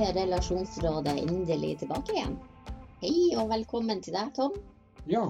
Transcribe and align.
er 0.00 0.14
Relasjonsrådet 0.16 1.18
endelig 1.20 1.74
tilbake 1.82 2.14
igjen. 2.14 2.36
Hei 3.02 3.34
og 3.36 3.50
velkommen 3.50 4.00
til 4.00 4.14
deg, 4.16 4.30
Tom. 4.36 4.54
Ja, 5.10 5.26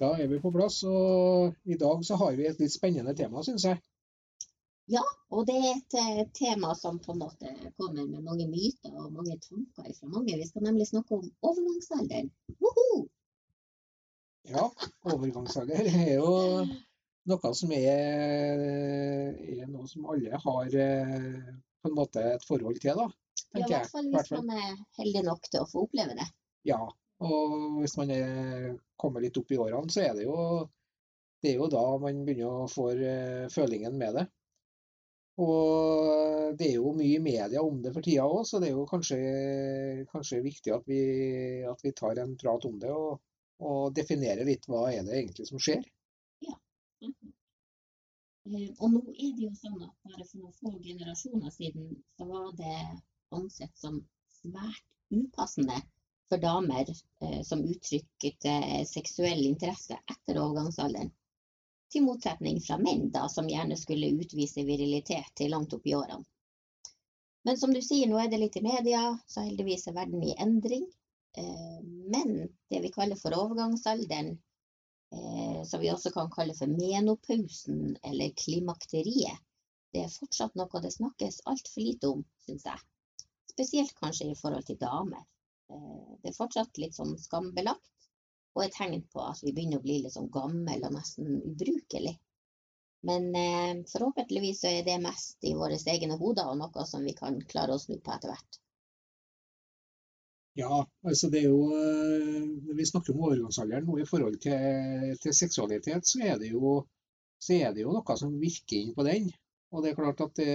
da 0.00 0.08
er 0.18 0.26
vi 0.30 0.40
på 0.42 0.50
plass. 0.54 0.80
Og 0.88 1.54
i 1.62 1.78
dag 1.78 2.02
så 2.06 2.18
har 2.18 2.34
vi 2.38 2.48
et 2.48 2.58
litt 2.58 2.74
spennende 2.74 3.14
tema, 3.14 3.44
syns 3.46 3.68
jeg. 3.68 3.78
Ja, 4.90 5.04
og 5.30 5.46
det 5.46 5.54
er 5.60 5.68
et 5.76 5.96
eh, 6.00 6.24
tema 6.34 6.74
som 6.74 6.98
på 6.98 7.14
en 7.14 7.22
måte 7.22 7.52
kommer 7.78 8.02
med 8.02 8.26
mange 8.26 8.48
myter 8.50 8.90
og 8.98 9.12
mange 9.14 9.38
tanker 9.44 9.94
fra 9.94 10.10
mange. 10.10 10.34
Vi 10.40 10.48
skal 10.50 10.66
nemlig 10.66 10.88
snakke 10.90 11.20
om 11.20 11.30
overgangsalderen. 11.52 12.32
Woho! 12.58 13.04
Ja, 14.50 14.66
overgangsalder 15.06 15.86
er 15.86 16.16
jo 16.16 16.32
noe 17.30 17.54
som 17.54 17.70
er, 17.78 18.66
er 19.38 19.70
noe 19.70 19.86
som 19.86 20.10
alle 20.10 20.42
har 20.42 20.78
eh, 20.88 21.52
på 21.82 21.90
en 21.92 22.00
måte 22.02 22.32
et 22.34 22.50
forhold 22.50 22.82
til, 22.82 22.98
da. 22.98 23.21
Ja, 23.52 23.66
I 23.66 23.72
hvert 23.74 23.90
fall 23.92 24.06
hvis 24.08 24.14
Hvert 24.16 24.28
fall. 24.32 24.44
man 24.48 24.58
er 24.58 24.76
heldig 24.98 25.22
nok 25.28 25.48
til 25.50 25.60
å 25.62 25.68
få 25.68 25.82
oppleve 25.86 26.14
det. 26.18 26.28
Ja, 26.68 26.78
og 27.22 27.56
hvis 27.82 27.96
man 28.00 28.10
er, 28.14 28.70
kommer 28.98 29.20
litt 29.24 29.36
opp 29.38 29.50
i 29.52 29.58
årene, 29.60 29.90
så 29.92 30.00
er 30.06 30.14
det 30.16 30.24
jo, 30.24 30.36
det 31.42 31.52
er 31.52 31.58
jo 31.60 31.68
da 31.72 31.82
man 32.02 32.22
begynner 32.26 32.62
å 32.64 32.70
få 32.70 32.88
eh, 32.96 33.48
følingen 33.52 33.98
med 34.00 34.16
det. 34.20 34.24
Og 35.42 36.56
det 36.58 36.66
er 36.68 36.74
jo 36.76 36.90
mye 36.96 37.20
media 37.24 37.62
om 37.64 37.78
det 37.82 37.92
for 37.94 38.04
tida 38.04 38.24
òg, 38.28 38.42
så 38.46 38.58
det 38.60 38.68
er 38.68 38.74
jo 38.76 38.82
kanskje, 38.88 39.18
kanskje 40.12 40.42
viktig 40.44 40.74
at 40.76 40.84
vi, 40.90 40.98
at 41.68 41.80
vi 41.84 41.92
tar 41.96 42.20
en 42.20 42.34
prat 42.40 42.66
om 42.68 42.76
det 42.82 42.90
og, 42.92 43.20
og 43.64 43.94
definerer 43.96 44.44
litt 44.48 44.68
hva 44.68 44.86
er 44.92 45.06
det 45.08 45.16
egentlig 45.22 45.46
som 45.48 45.60
skjer. 45.62 45.84
Eh, 47.02 47.12
Og 48.82 48.88
nå 48.92 49.00
er 49.14 49.32
det 49.38 49.46
jo 49.46 49.52
sånn 49.54 49.80
at 49.86 49.94
bare 50.04 50.24
for 50.26 50.42
noen 50.42 50.54
få 50.58 50.72
generasjoner 50.82 51.52
siden 51.54 51.92
så 52.18 52.26
var 52.28 52.50
det 52.58 52.76
ansett 53.38 53.78
som 53.78 53.98
svært 54.40 54.84
upassende 55.12 55.80
for 56.32 56.40
damer 56.42 56.88
eh, 56.88 57.40
som 57.44 57.64
uttrykte 57.64 58.54
seksuell 58.88 59.44
interesse 59.46 59.98
etter 60.14 60.40
overgangsalderen. 60.40 61.12
Til 61.92 62.06
motsetning 62.06 62.60
fra 62.64 62.78
menn, 62.80 63.10
da, 63.12 63.26
som 63.28 63.50
gjerne 63.50 63.76
skulle 63.76 64.14
utvise 64.16 64.64
virilitet 64.64 65.34
til 65.36 65.52
langt 65.52 65.74
opp 65.76 65.86
i 65.86 65.96
årene. 65.98 66.24
Men 67.44 67.58
som 67.58 67.72
du 67.74 67.82
sier, 67.82 68.08
nå 68.08 68.20
er 68.22 68.30
det 68.32 68.38
litt 68.38 68.56
i 68.56 68.64
media, 68.64 69.02
så 69.26 69.42
heldigvis 69.44 69.88
er 69.90 69.96
verden 69.98 70.22
i 70.24 70.36
endring. 70.40 70.86
Eh, 71.36 71.78
Men 72.14 72.48
det 72.70 72.80
vi 72.84 72.92
kaller 72.94 73.18
for 73.18 73.34
overgangsalderen, 73.36 74.30
eh, 75.16 75.62
som 75.68 75.80
vi 75.80 75.90
også 75.92 76.12
kan 76.14 76.30
kalle 76.30 76.54
for 76.54 76.70
menopausen 76.70 77.96
eller 78.02 78.36
klimakteriet, 78.44 79.42
det 79.92 80.06
er 80.06 80.14
fortsatt 80.14 80.54
noe 80.56 80.80
det 80.80 80.94
snakkes 80.94 81.42
altfor 81.52 81.84
lite 81.84 82.08
om, 82.14 82.24
syns 82.46 82.64
jeg. 82.70 82.80
Spesielt 83.52 83.94
kanskje 84.00 84.30
i 84.30 84.38
forhold 84.38 84.66
til 84.68 84.80
damer. 84.80 85.24
Eh, 85.72 86.10
Det 86.22 86.30
er 86.30 86.38
fortsatt 86.38 86.78
litt 86.80 86.96
sånn 86.96 87.16
skambelagt, 87.20 88.08
og 88.54 88.64
et 88.64 88.74
tegn 88.76 89.02
på 89.12 89.22
at 89.24 89.40
vi 89.44 89.52
begynner 89.56 89.80
å 89.80 89.86
bli 89.86 89.98
litt 90.02 90.14
sånn 90.14 90.30
gammel 90.32 90.84
og 90.88 90.94
nesten 90.96 91.40
ubrukelig. 91.50 92.16
Men 93.08 93.28
eh, 93.34 93.82
forhåpentligvis 93.90 94.62
så 94.62 94.70
er 94.70 94.84
det 94.86 95.00
mest 95.02 95.42
i 95.48 95.54
våre 95.58 95.78
egne 95.94 96.18
hoder 96.20 96.50
og 96.52 96.58
noe 96.60 96.84
som 96.86 97.02
vi 97.08 97.14
kan 97.18 97.40
klare 97.52 97.74
å 97.74 97.82
snu 97.82 97.96
på 97.98 98.14
etter 98.14 98.30
hvert. 98.32 98.58
Ja, 100.60 100.82
altså 101.08 101.30
det 101.32 101.40
er 101.40 101.48
jo 101.48 101.72
eh, 101.72 102.74
vi 102.76 102.86
snakker 102.86 103.14
om 103.14 103.24
overgangsalderen 103.26 103.88
nå 103.88 103.98
i 104.02 104.08
forhold 104.08 104.36
til, 104.44 105.14
til 105.22 105.34
seksualitet, 105.34 106.06
så 106.06 106.20
er, 106.28 106.44
jo, 106.52 106.76
så 107.40 107.56
er 107.56 107.72
det 107.72 107.86
jo 107.86 107.94
noe 107.96 108.16
som 108.20 108.36
virker 108.40 108.78
inn 108.78 108.92
på 108.96 109.06
den. 109.08 109.30
Og 109.72 109.82
det 109.82 109.92
er 109.92 109.98
klart 109.98 110.20
at 110.20 110.36
det, 110.36 110.52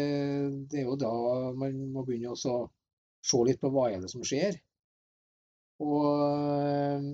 det 0.69 0.83
er 0.83 0.85
jo 0.91 0.97
da 1.01 1.11
man 1.57 1.79
må 1.95 2.05
begynne 2.05 2.35
å 2.35 2.57
se 3.27 3.43
litt 3.47 3.61
på 3.61 3.71
hva 3.73 3.89
er 3.91 4.03
det 4.03 4.11
som 4.11 4.25
skjer. 4.25 4.57
Og 5.83 6.05
eh, 6.65 7.09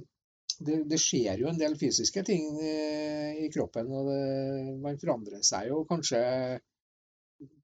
det, 0.63 0.77
det 0.91 0.99
skjer 1.01 1.41
jo 1.41 1.49
en 1.49 1.59
del 1.59 1.75
fysiske 1.79 2.23
ting 2.27 2.59
eh, 2.61 3.41
i 3.43 3.49
kroppen, 3.53 3.89
og 3.91 4.11
det, 4.11 4.21
man 4.83 4.99
forandrer 5.01 5.43
seg 5.45 5.71
jo 5.71 5.83
kanskje 5.89 6.21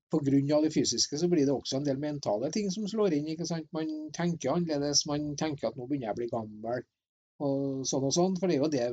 Pga. 0.10 0.62
det 0.64 0.72
fysiske 0.74 1.20
så 1.22 1.28
blir 1.30 1.46
det 1.46 1.54
også 1.54 1.78
en 1.78 1.84
del 1.86 2.00
mentale 2.02 2.50
ting 2.50 2.72
som 2.74 2.88
slår 2.90 3.14
inn. 3.14 3.28
ikke 3.30 3.46
sant? 3.46 3.68
Man 3.76 4.10
tenker 4.16 4.56
annerledes, 4.56 5.04
man 5.06 5.36
tenker 5.38 5.70
at 5.70 5.78
nå 5.78 5.86
begynner 5.86 6.10
jeg 6.10 6.16
å 6.16 6.18
bli 6.18 6.30
gammel, 6.32 6.88
og 7.46 7.84
sånn 7.86 8.08
og 8.08 8.16
sånn. 8.16 8.38
For 8.42 8.50
det 8.50 8.58
er 8.58 8.64
jo 8.64 8.72
det, 8.74 8.88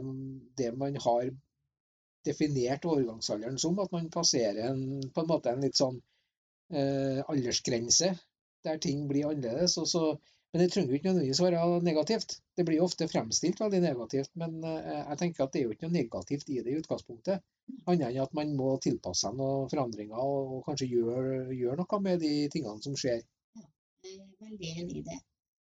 det 0.61 0.69
man 0.77 0.99
har 1.07 1.31
definert 2.29 2.85
overgangsalderen 2.85 3.57
som, 3.63 3.81
at 3.81 3.97
man 3.97 4.11
passerer 4.13 4.69
en, 4.69 4.85
på 5.09 5.25
en 5.25 5.31
måte 5.31 5.55
en 5.55 5.65
litt 5.65 5.81
sånn 5.81 5.97
eh, 6.75 7.23
aldersgrense 7.25 8.13
der 8.65 8.79
ting 8.83 9.05
blir 9.11 9.29
annerledes. 9.31 9.77
Så, 9.91 10.03
men 10.53 10.63
det 10.63 10.71
trenger 10.73 10.95
jo 10.95 10.99
ikke 10.99 11.11
nødvendigvis 11.11 11.43
være 11.45 11.83
negativt. 11.85 12.39
Det 12.57 12.65
blir 12.65 12.83
ofte 12.85 13.09
fremstilt 13.11 13.61
veldig 13.61 13.83
negativt, 13.85 14.31
men 14.41 14.59
eh, 14.65 15.03
jeg 15.03 15.19
tenker 15.21 15.45
at 15.45 15.53
det 15.53 15.61
er 15.61 15.67
jo 15.67 15.77
ikke 15.77 15.89
noe 15.89 15.99
negativt 15.99 16.51
i 16.51 16.63
det 16.65 16.73
i 16.73 16.81
utgangspunktet. 16.81 17.45
Annet 17.91 18.09
enn 18.09 18.23
at 18.25 18.37
man 18.39 18.55
må 18.57 18.77
tilpasse 18.83 19.27
seg 19.27 19.37
noen 19.37 19.71
forandringer 19.73 20.23
og 20.23 20.63
kanskje 20.69 20.89
gjøre 20.95 21.57
gjør 21.57 21.83
noe 21.83 22.03
med 22.09 22.23
de 22.23 22.35
tingene 22.53 22.83
som 22.85 22.97
skjer. 22.99 23.25
Jeg 24.07 24.21
er 24.23 24.47
veldig 24.47 24.73
enig 24.81 25.01
i 25.01 25.07
det. 25.11 25.19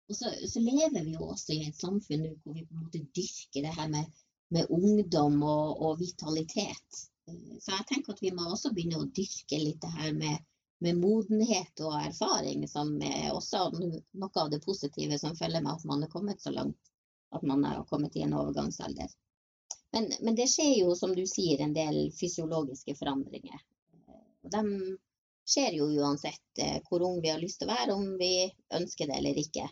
Og 0.06 0.14
så, 0.14 0.30
så 0.46 0.62
lever 0.62 1.02
vi 1.02 1.16
jo 1.16 1.26
også 1.32 1.54
i 1.56 1.64
et 1.66 1.80
samfunn 1.80 2.26
hvor 2.44 2.54
vi 2.54 2.62
på 2.66 2.76
en 2.76 2.84
måte 2.84 3.02
dyrker 3.16 3.64
det 3.64 3.72
her 3.74 3.88
med, 3.90 4.10
med 4.54 4.70
ungdom 4.70 5.40
og, 5.42 5.80
og 5.82 5.98
vitalitet. 6.02 7.00
Eh, 7.26 7.56
Så 7.58 7.72
jeg 7.72 7.88
tenker 7.90 8.14
at 8.14 8.22
vi 8.22 8.30
må 8.36 8.46
også 8.52 8.70
begynne 8.76 9.00
å 9.02 9.08
dyrke 9.18 9.58
litt 9.64 9.80
det 9.82 9.90
her 9.96 10.12
med, 10.14 10.44
med 10.84 10.98
modenhet 11.00 11.80
og 11.80 11.94
erfaring, 12.02 12.66
som 12.68 12.90
er 13.02 13.30
også 13.32 13.70
no- 13.78 14.02
noe 14.20 14.42
av 14.42 14.50
det 14.52 14.60
positive 14.64 15.18
som 15.18 15.36
følger 15.38 15.62
med 15.64 15.72
at 15.72 15.84
man 15.88 16.02
er 16.04 16.12
kommet 16.12 16.42
så 16.42 16.52
langt 16.52 16.92
at 17.34 17.42
man 17.42 17.64
har 17.64 17.84
kommet 17.88 18.16
i 18.16 18.22
en 18.26 18.34
overgangsalder. 18.36 19.08
Men, 19.92 20.10
men 20.20 20.34
det 20.36 20.46
skjer 20.52 20.74
jo, 20.82 20.92
som 20.94 21.14
du 21.16 21.24
sier, 21.26 21.60
en 21.64 21.72
del 21.74 22.10
fysiologiske 22.14 22.94
forandringer. 22.98 23.58
Eh, 24.08 24.22
Og 24.44 24.52
de 24.52 24.62
skjer 25.48 25.78
jo 25.78 25.88
uansett 26.02 26.60
eh, 26.62 26.78
hvor 26.88 27.02
ung 27.06 27.20
vi 27.24 27.32
har 27.32 27.40
lyst 27.42 27.60
til 27.62 27.70
å 27.70 27.74
være, 27.74 27.96
om 27.96 28.16
vi 28.20 28.30
ønsker 28.78 29.08
det 29.10 29.16
eller 29.20 29.40
ikke. 29.42 29.66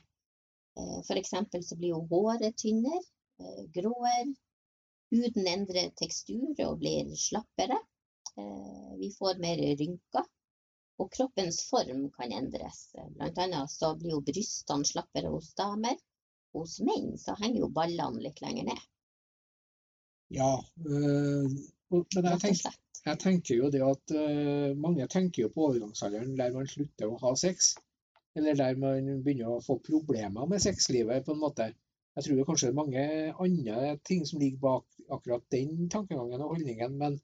F.eks. 0.75 1.07
For 1.07 1.21
eksempel 1.21 1.63
så 1.63 1.77
blir 1.79 1.93
jo 1.95 2.01
håret 2.11 2.57
tynnere, 2.59 3.03
eh, 3.39 3.61
gråere, 3.77 4.33
huden 5.15 5.47
endrer 5.47 5.93
tekstur 6.01 6.59
og 6.67 6.81
blir 6.81 7.13
slappere. 7.19 7.79
Eh, 8.39 8.95
Vi 8.99 9.13
får 9.19 9.39
mer 9.43 9.61
rynker, 9.79 10.25
og 11.03 11.11
kroppens 11.15 11.61
form 11.69 12.07
kan 12.15 12.33
endres. 12.33 12.89
Eh, 12.95 13.09
Blant 13.17 13.39
annet 13.43 13.71
så 13.73 13.95
blir 13.99 14.15
jo 14.15 14.25
brystene 14.27 14.87
slappere 14.89 15.33
hos 15.33 15.53
damer. 15.59 15.99
Hos 16.55 16.79
menn 16.87 17.17
så 17.19 17.35
henger 17.41 17.65
jo 17.65 17.73
ballene 17.75 18.23
litt 18.23 18.43
lenger 18.45 18.71
ned, 18.71 18.83
Ja, 20.35 20.53
øh, 20.89 21.51
men 21.91 22.29
jeg 22.31 22.41
tenker, 22.43 22.77
jeg 23.07 23.19
tenker 23.23 23.59
jo 23.59 23.71
det 23.71 23.83
at 23.85 24.15
øh, 24.17 24.71
mange 24.79 25.07
tenker 25.11 25.45
jo 25.45 25.51
på 25.53 25.67
overgangsalderen 25.69 26.39
der 26.39 26.55
man 26.55 26.71
slutter 26.71 27.11
å 27.11 27.19
ha 27.21 27.35
sex. 27.39 27.75
Eller 28.35 28.57
der 28.59 28.79
man 28.81 29.11
begynner 29.23 29.53
å 29.53 29.63
få 29.63 29.77
problemer 29.85 30.49
med 30.51 30.63
sexlivet, 30.63 31.27
på 31.27 31.35
en 31.35 31.43
måte. 31.43 31.69
Jeg 32.17 32.27
tror 32.27 32.47
kanskje 32.49 32.71
det 32.71 32.73
er 32.73 32.81
mange 32.81 33.05
andre 33.45 33.93
ting 34.07 34.25
som 34.27 34.41
ligger 34.43 34.63
bak 34.63 34.99
akkurat 35.13 35.45
den 35.55 35.89
tankegangen 35.91 36.43
og 36.43 36.55
holdningen, 36.55 36.97
men, 36.99 37.19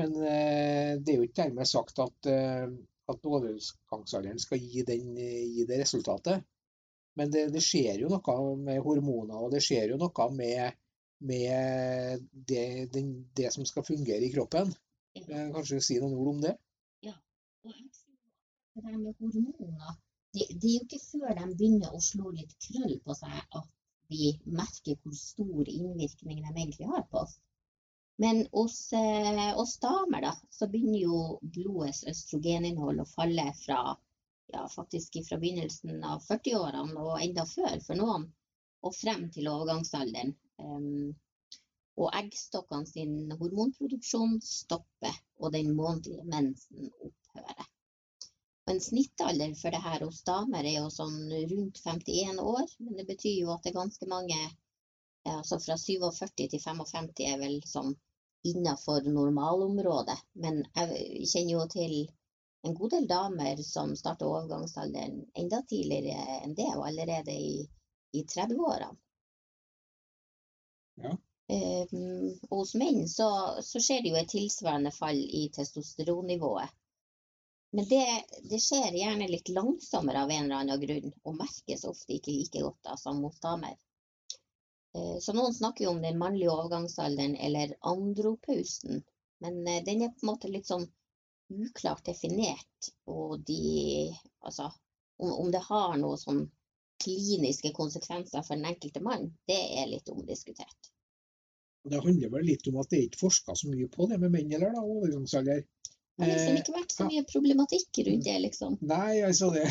men 0.00 0.16
øh, 0.16 0.92
det 1.00 1.14
er 1.14 1.20
jo 1.20 1.28
ikke 1.28 1.42
dermed 1.44 1.68
sagt 1.68 2.00
at, 2.02 2.30
at 3.12 3.26
overgangsalderen 3.28 4.40
skal 4.42 4.62
gi, 4.62 4.84
den, 4.86 5.14
gi 5.16 5.66
det 5.68 5.80
resultatet. 5.82 6.46
Men 7.18 7.32
det, 7.32 7.48
det 7.54 7.62
skjer 7.64 8.04
jo 8.04 8.10
noe 8.12 8.36
med 8.60 8.80
hormoner, 8.84 9.38
og 9.38 9.50
det 9.54 9.62
skjer 9.64 9.94
jo 9.94 9.98
noe 10.00 10.28
med, 10.36 10.78
med 11.30 12.28
det, 12.32 12.66
den, 12.94 13.10
det 13.36 13.50
som 13.54 13.66
skal 13.68 13.86
fungere 13.86 14.24
i 14.26 14.32
kroppen. 14.34 14.70
Eh, 15.18 15.48
Kanskje 15.54 15.80
si 15.84 15.98
noen 16.00 16.14
ord 16.16 16.30
om 16.34 16.44
det? 16.44 16.54
Ja. 17.06 17.16
Og 17.66 17.74
jeg 17.74 17.90
tror 17.96 18.86
det 18.86 19.02
med 19.02 19.18
hormoner, 19.18 19.98
det, 20.36 20.46
det 20.62 20.70
er 20.70 20.76
jo 20.76 20.86
ikke 20.86 21.02
før 21.02 21.34
de 21.40 21.50
begynner 21.50 21.94
å 21.94 22.02
slå 22.04 22.30
litt 22.36 22.54
krøll 22.68 22.96
på 23.04 23.16
seg 23.18 23.36
at 23.58 23.70
vi 24.10 24.32
merker 24.46 24.98
hvor 25.02 25.14
stor 25.18 25.70
innvirkning 25.70 26.42
de 26.44 26.50
egentlig 26.54 26.88
har 26.90 27.04
på 27.10 27.24
oss. 27.24 27.36
Men 28.20 28.46
hos 28.52 28.92
eh, 28.92 29.58
oss 29.58 29.78
damer 29.78 30.20
da, 30.20 30.36
så 30.50 30.66
begynner 30.68 30.98
jo 31.00 31.18
blodets 31.40 32.02
østrogeninnhold 32.10 33.00
å 33.00 33.06
falle 33.08 33.46
fra 33.56 33.78
ja, 34.52 34.66
faktisk 34.68 35.16
fra 35.28 35.38
begynnelsen 35.40 36.02
av 36.04 36.20
40-årene 36.26 37.00
og 37.00 37.22
enda 37.24 37.46
før 37.48 37.78
for 37.86 37.96
noen, 37.96 38.26
og 38.84 38.92
frem 38.92 39.24
til 39.32 39.48
overgangsalderen. 39.48 40.34
Um, 40.60 41.14
og 41.96 42.12
eggstokkene 42.20 42.90
sin 42.90 43.14
hormonproduksjon 43.40 44.36
stopper, 44.44 45.16
og 45.40 45.56
den 45.56 45.72
månedlige 45.78 46.28
mensen 46.28 46.92
opphører. 47.00 47.70
En 48.68 48.84
snittalder 48.84 49.56
for 49.62 49.72
det 49.72 49.80
her 49.86 50.04
hos 50.04 50.20
damer 50.28 50.68
er 50.68 50.76
jo 50.76 50.92
sånn 50.92 51.32
rundt 51.54 51.80
51 51.86 52.44
år, 52.44 52.68
men 52.84 53.00
det 53.00 53.08
betyr 53.14 53.46
jo 53.46 53.56
at 53.56 53.64
det 53.64 53.72
er 53.72 53.80
ganske 53.80 54.12
mange 54.12 54.42
altså 55.24 55.56
fra 55.60 55.80
47 55.80 56.36
til 56.36 56.60
55 56.60 57.10
er 57.24 57.40
vel 57.40 57.58
sånn 57.68 57.96
innafor 58.48 59.06
normalområdet. 59.06 60.18
Men 60.32 60.62
jeg 60.74 61.28
kjenner 61.32 61.52
jo 61.52 61.66
til 61.72 61.94
en 62.62 62.74
god 62.74 62.90
del 62.94 63.06
damer 63.08 63.62
som 63.64 63.94
starter 63.96 64.28
overgangsalderen 64.28 65.22
enda 65.42 65.62
tidligere 65.68 66.40
enn 66.44 66.54
det, 66.56 66.68
og 66.76 66.86
allerede 66.88 67.32
i, 67.32 67.64
i 68.12 68.24
30-årene. 68.24 68.96
Ja. 71.00 71.16
Um, 71.50 72.38
hos 72.50 72.74
menn 72.78 73.08
så, 73.10 73.26
så, 73.66 73.80
skjer 73.82 74.04
det 74.04 74.10
jo 74.12 74.18
et 74.20 74.28
tilsvarende 74.30 74.92
fall 74.94 75.18
i 75.18 75.48
testosteronnivået. 75.54 76.76
Men 77.74 77.86
det, 77.90 78.04
det, 78.50 78.58
skjer 78.62 78.94
gjerne 78.98 79.26
litt 79.30 79.48
langsommere 79.48 80.22
av 80.24 80.30
en 80.30 80.44
eller 80.44 80.60
annen 80.60 80.82
grunn, 80.84 81.12
og 81.24 81.36
merkes 81.38 81.86
ofte 81.90 82.16
ikke 82.16 82.34
like 82.34 82.62
godt 82.62 82.80
da, 82.86 82.96
som 82.98 83.22
hos 83.24 83.40
damer. 83.42 83.76
Uh, 84.96 85.18
så 85.22 85.34
noen 85.36 85.54
snakker 85.54 85.86
jo 85.86 85.94
om 85.94 86.02
den 86.02 86.18
mannlige 86.18 86.52
overgangsalderen 86.52 87.36
eller 87.36 87.76
andropausen, 87.86 89.04
men 89.44 89.60
uh, 89.68 89.82
den 89.86 90.06
er 90.06 90.14
på 90.14 90.26
en 90.26 90.32
måte 90.32 90.50
litt 90.50 90.70
sånn 90.70 90.88
uklart 91.50 92.04
definert. 92.06 92.92
Og 93.10 93.40
de 93.46 94.14
Altså, 94.40 94.70
om, 95.20 95.32
om 95.32 95.50
det 95.52 95.60
har 95.66 95.98
noen 96.00 96.18
sånn 96.18 96.46
kliniske 97.04 97.74
konsekvenser 97.76 98.44
for 98.44 98.56
den 98.56 98.70
enkelte 98.70 99.02
mann, 99.04 99.26
det 99.48 99.58
er 99.80 99.90
litt 99.90 100.08
omdiskutert. 100.08 100.88
Det 101.90 102.00
handler 102.04 102.32
vel 102.32 102.46
litt 102.48 102.66
om 102.68 102.78
at 102.80 102.90
det 102.92 102.98
er 102.98 103.06
ikke 103.08 103.22
forska 103.22 103.56
så 103.56 103.68
mye 103.68 103.88
på 103.92 104.08
det 104.08 104.18
med 104.20 104.32
menn 104.32 104.52
eller 104.52 104.74
da, 104.76 104.82
overgangsalder. 104.84 105.62
Det 106.20 106.26
har 106.26 106.32
liksom 106.34 106.58
ikke 106.60 106.74
vært 106.74 106.92
så 106.92 107.06
mye 107.08 107.24
problematikk 107.28 108.00
rundt 108.08 108.26
det, 108.26 108.36
liksom. 108.44 108.76
Nei, 108.84 109.22
altså 109.24 109.48
det, 109.54 109.64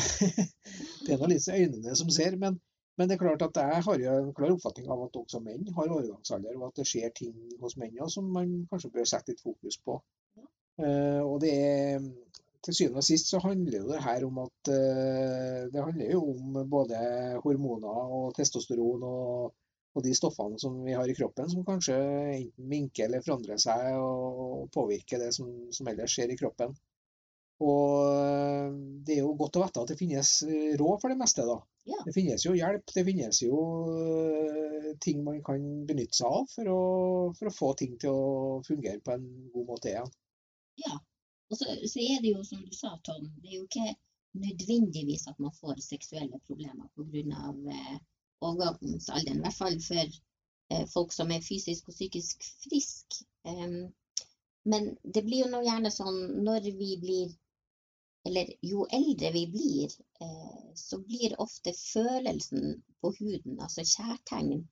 det 1.06 1.14
er 1.14 1.20
nå 1.20 1.28
litt 1.30 1.46
øynene 1.46 1.94
som 1.98 2.10
ser. 2.14 2.34
Men, 2.40 2.58
men, 3.00 3.08
det 3.08 3.16
er 3.16 3.22
klart 3.22 3.42
at 3.46 3.56
jeg 3.56 3.84
har 3.86 4.02
jo 4.02 4.16
en 4.20 4.32
klar 4.36 4.52
oppfatning 4.52 4.90
av 4.92 5.06
at 5.06 5.14
også 5.16 5.40
menn 5.40 5.68
har 5.76 5.92
overgangsalder, 5.92 6.56
og 6.58 6.66
at 6.68 6.80
det 6.82 6.88
skjer 6.90 7.14
ting 7.16 7.36
hos 7.62 7.78
menn 7.80 7.96
som 8.12 8.26
man 8.34 8.58
kanskje 8.68 8.92
bør 8.92 9.08
sette 9.08 9.32
litt 9.32 9.40
fokus 9.40 9.78
på. 9.86 9.96
Ja. 10.36 10.44
Uh, 10.80 11.22
og 11.24 11.38
det 11.44 11.54
er 11.56 12.04
til 12.64 12.76
syvende 12.76 13.00
og 13.00 13.06
sist 13.06 13.30
så 13.32 13.40
handler 13.40 13.86
det 13.88 14.02
her 14.04 14.26
om 14.26 14.42
at 14.42 14.70
uh, 14.72 15.64
det 15.72 15.86
handler 15.86 16.12
jo 16.12 16.20
om 16.34 16.60
både 16.68 17.00
hormoner 17.44 18.12
og 18.18 18.34
testosteron 18.36 19.06
og, 19.08 19.54
og, 19.94 20.02
de 20.04 20.14
stoffene 20.16 20.60
som 20.60 20.76
vi 20.84 20.96
har 20.96 21.08
i 21.08 21.16
kroppen, 21.16 21.48
som 21.52 21.64
kanskje 21.66 21.96
enten 22.36 22.68
minker 22.68 23.08
eller 23.08 23.24
forandrer 23.24 23.60
seg 23.60 23.96
og 23.96 24.68
påvirker 24.76 25.24
det 25.24 25.32
som, 25.36 25.48
som 25.72 25.88
ellers 25.88 26.12
skjer 26.16 26.34
i 26.34 26.38
kroppen. 26.40 26.76
Og 27.60 28.06
uh, 28.08 28.70
det 29.04 29.18
er 29.18 29.22
jo 29.24 29.34
godt 29.38 29.58
å 29.60 29.64
vite 29.66 29.82
at 29.84 29.92
det 29.92 29.98
finnes 30.00 30.32
råd 30.80 31.02
for 31.02 31.12
det 31.12 31.18
meste, 31.20 31.44
da. 31.48 31.58
Ja. 31.88 32.00
Det 32.06 32.14
finnes 32.16 32.44
jo 32.44 32.54
hjelp, 32.56 32.92
det 32.94 33.04
finnes 33.08 33.42
jo 33.44 33.60
uh, 33.90 34.90
ting 35.04 35.22
man 35.26 35.42
kan 35.44 35.64
benytte 35.88 36.20
seg 36.20 36.40
av 36.40 36.48
for 36.54 36.72
å, 36.72 36.80
for 37.38 37.50
å 37.50 37.54
få 37.54 37.72
ting 37.80 37.96
til 38.00 38.16
å 38.16 38.60
fungere 38.66 39.02
på 39.04 39.16
en 39.16 39.28
god 39.54 39.68
måte 39.74 39.92
igjen. 39.92 40.12
Ja, 40.80 40.96
og 41.50 41.58
så, 41.58 41.66
så, 41.92 41.98
er 42.00 42.22
det 42.22 42.32
jo 42.32 42.44
som 42.46 42.62
du 42.64 42.72
sa, 42.76 42.94
Tom, 43.04 43.26
det 43.42 43.50
er 43.50 43.58
jo 43.58 43.66
ikke 43.66 43.94
nødvendigvis 44.40 45.26
at 45.28 45.38
man 45.42 45.54
får 45.56 45.80
seksuelle 45.82 46.38
problemer 46.46 46.88
pga. 46.94 47.52
Eh, 47.74 47.96
overgangsalderen. 48.40 49.40
I 49.40 49.44
hvert 49.44 49.58
fall 49.58 49.78
for 49.84 50.04
eh, 50.72 50.86
folk 50.92 51.12
som 51.12 51.32
er 51.34 51.42
fysisk 51.44 51.90
og 51.90 51.96
psykisk 51.96 52.46
friske. 52.64 53.26
Um, 53.44 53.90
men 54.70 54.94
det 55.02 55.24
blir 55.26 55.44
jo 55.44 55.60
gjerne 55.64 55.90
sånn 55.92 56.20
når 56.46 56.70
vi 56.78 56.94
blir 57.02 57.34
Eller 58.24 58.52
jo 58.60 58.86
eldre 58.92 59.30
vi 59.32 59.46
blir, 59.46 59.92
eh, 60.20 60.74
så 60.74 60.98
blir 60.98 61.40
ofte 61.40 61.72
følelsen 61.72 62.82
på 63.00 63.12
huden, 63.18 63.60
altså 63.60 63.84
kjærtegn, 63.84 64.66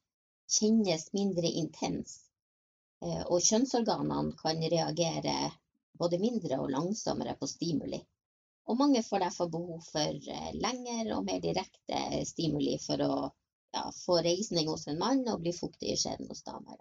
kjennes 0.58 1.06
mindre 1.16 1.48
intens. 1.62 2.18
Eh, 3.00 3.24
og 3.24 3.40
kjønnsorganene 3.40 4.36
kan 4.42 4.60
reagere 4.74 5.36
både 5.98 6.20
mindre 6.20 6.60
og 6.60 6.70
langsommere 6.74 7.36
på 7.40 7.48
stimuli. 7.48 8.02
Og 8.68 8.76
mange 8.76 9.02
får 9.02 9.24
derfor 9.24 9.48
behov 9.54 9.80
for 9.86 10.30
eh, 10.34 10.52
lengre 10.52 11.16
og 11.16 11.24
mer 11.30 11.40
direkte 11.40 12.20
stimuli 12.28 12.76
for 12.84 13.00
å 13.06 13.14
ja, 13.72 13.86
få 14.02 14.20
reisning 14.28 14.68
hos 14.68 14.86
en 14.92 15.00
mann 15.00 15.24
og 15.32 15.40
bli 15.40 15.56
fuktig 15.56 15.94
i 15.94 15.96
skjeden 15.96 16.28
hos 16.28 16.44
damer. 16.44 16.76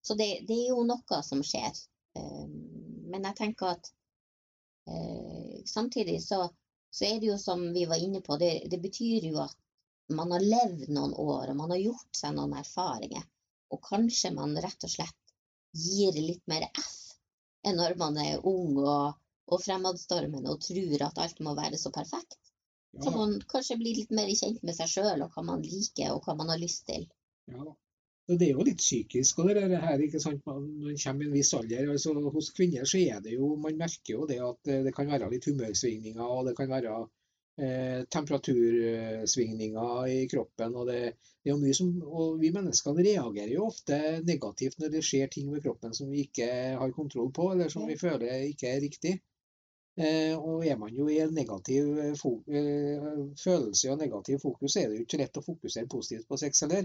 Så 0.00 0.16
det, 0.16 0.30
det, 0.48 0.56
er 0.56 0.72
jo 0.72 0.88
noe 0.88 1.20
som 1.26 1.44
skjer. 1.44 1.76
Men 2.16 3.26
jeg 3.28 3.36
tenker 3.36 3.74
at 3.76 3.90
samtidig 5.68 6.18
så, 6.24 6.42
så, 6.90 7.04
er 7.04 7.20
det 7.20 7.30
jo 7.30 7.38
som 7.38 7.64
vi 7.74 7.84
var 7.90 8.02
inne 8.02 8.20
på, 8.24 8.36
det, 8.40 8.68
det 8.70 8.80
betyr 8.82 9.30
jo 9.30 9.40
at 9.44 9.56
man 10.08 10.32
har 10.32 10.44
levd 10.44 10.88
noen 10.88 11.14
år, 11.14 11.50
og 11.50 11.56
man 11.56 11.74
har 11.74 11.82
gjort 11.82 12.16
seg 12.16 12.36
noen 12.36 12.56
erfaringer. 12.56 13.24
Og 13.74 13.82
kanskje 13.84 14.32
man 14.32 14.56
rett 14.56 14.84
og 14.86 14.92
slett 14.92 15.34
gir 15.76 16.16
litt 16.16 16.44
mer 16.48 16.64
F 16.72 16.94
enn 17.68 17.76
når 17.76 17.96
man 18.00 18.16
er 18.22 18.46
ung 18.46 18.78
og, 18.80 19.18
og 19.52 19.60
fremadstormende 19.60 20.54
og 20.54 20.62
tror 20.64 21.04
at 21.04 21.18
alt 21.20 21.42
må 21.44 21.52
være 21.58 21.80
så 21.80 21.92
perfekt. 21.92 22.38
Så 23.02 23.12
man 23.12 23.34
kanskje 23.52 23.76
blir 23.80 23.98
litt 23.98 24.14
mer 24.16 24.30
kjent 24.32 24.62
med 24.64 24.76
seg 24.78 24.88
sjøl 24.94 25.26
og 25.26 25.34
hva 25.34 25.44
man 25.44 25.60
liker 25.66 26.14
og 26.14 26.24
hva 26.24 26.34
man 26.38 26.48
har 26.54 26.60
lyst 26.62 26.86
til. 26.88 27.04
Ja 27.52 27.66
da. 27.66 27.74
Det 28.28 28.44
er 28.44 28.50
jo 28.52 28.64
litt 28.66 28.82
psykisk, 28.82 29.38
og 29.40 29.48
det 29.56 29.78
her, 29.80 30.02
ikke 30.04 30.20
sant? 30.20 30.42
man 30.44 30.66
kommer 31.00 31.24
i 31.24 31.28
en 31.28 31.32
viss 31.32 31.54
alder. 31.56 31.86
altså 31.94 32.12
Hos 32.34 32.50
kvinner 32.56 32.84
så 32.84 33.00
er 33.00 33.22
det 33.24 33.32
jo, 33.38 33.54
man 33.56 33.78
merker 33.80 34.12
jo 34.12 34.26
det 34.28 34.36
at 34.44 34.68
det 34.84 34.92
kan 34.96 35.08
være 35.08 35.30
litt 35.32 35.48
humørsvingninger, 35.48 36.24
og 36.24 36.50
det 36.50 36.54
kan 36.58 36.68
være 36.68 36.98
eh, 37.64 38.02
temperatursvingninger 38.16 40.06
i 40.12 40.18
kroppen. 40.28 40.76
og 40.76 40.86
det, 40.90 41.00
det, 41.40 41.48
er 41.48 41.54
jo 41.54 41.62
mye 41.62 41.78
som, 41.80 41.94
og 42.04 42.36
Vi 42.42 42.52
mennesker 42.52 43.00
reagerer 43.00 43.54
jo 43.54 43.64
ofte 43.70 44.20
negativt 44.28 44.78
når 44.78 44.92
det 44.92 45.04
skjer 45.08 45.32
ting 45.32 45.48
med 45.52 45.64
kroppen 45.64 45.96
som 45.96 46.12
vi 46.12 46.26
ikke 46.28 46.50
har 46.82 46.94
kontroll 47.00 47.32
på, 47.32 47.52
eller 47.54 47.72
som 47.72 47.88
vi 47.88 47.96
føler 47.96 48.44
ikke 48.52 48.74
er 48.74 48.84
riktig. 48.84 49.16
Eh, 49.98 50.36
og 50.36 50.66
Er 50.66 50.76
man 50.78 50.94
jo 50.94 51.08
i 51.08 51.18
en 51.24 51.34
negativ 51.34 51.96
eh, 51.98 52.14
følelse 53.40 53.90
og 53.90 53.98
negativ 53.98 54.38
fokus, 54.44 54.72
så 54.72 54.80
er 54.80 54.88
det 54.88 55.00
jo 55.00 55.08
ikke 55.08 55.24
lett 55.24 55.40
å 55.40 55.48
fokusere 55.48 55.90
positivt 55.90 56.28
på 56.28 56.36
sex 56.36 56.60
heller. 56.66 56.84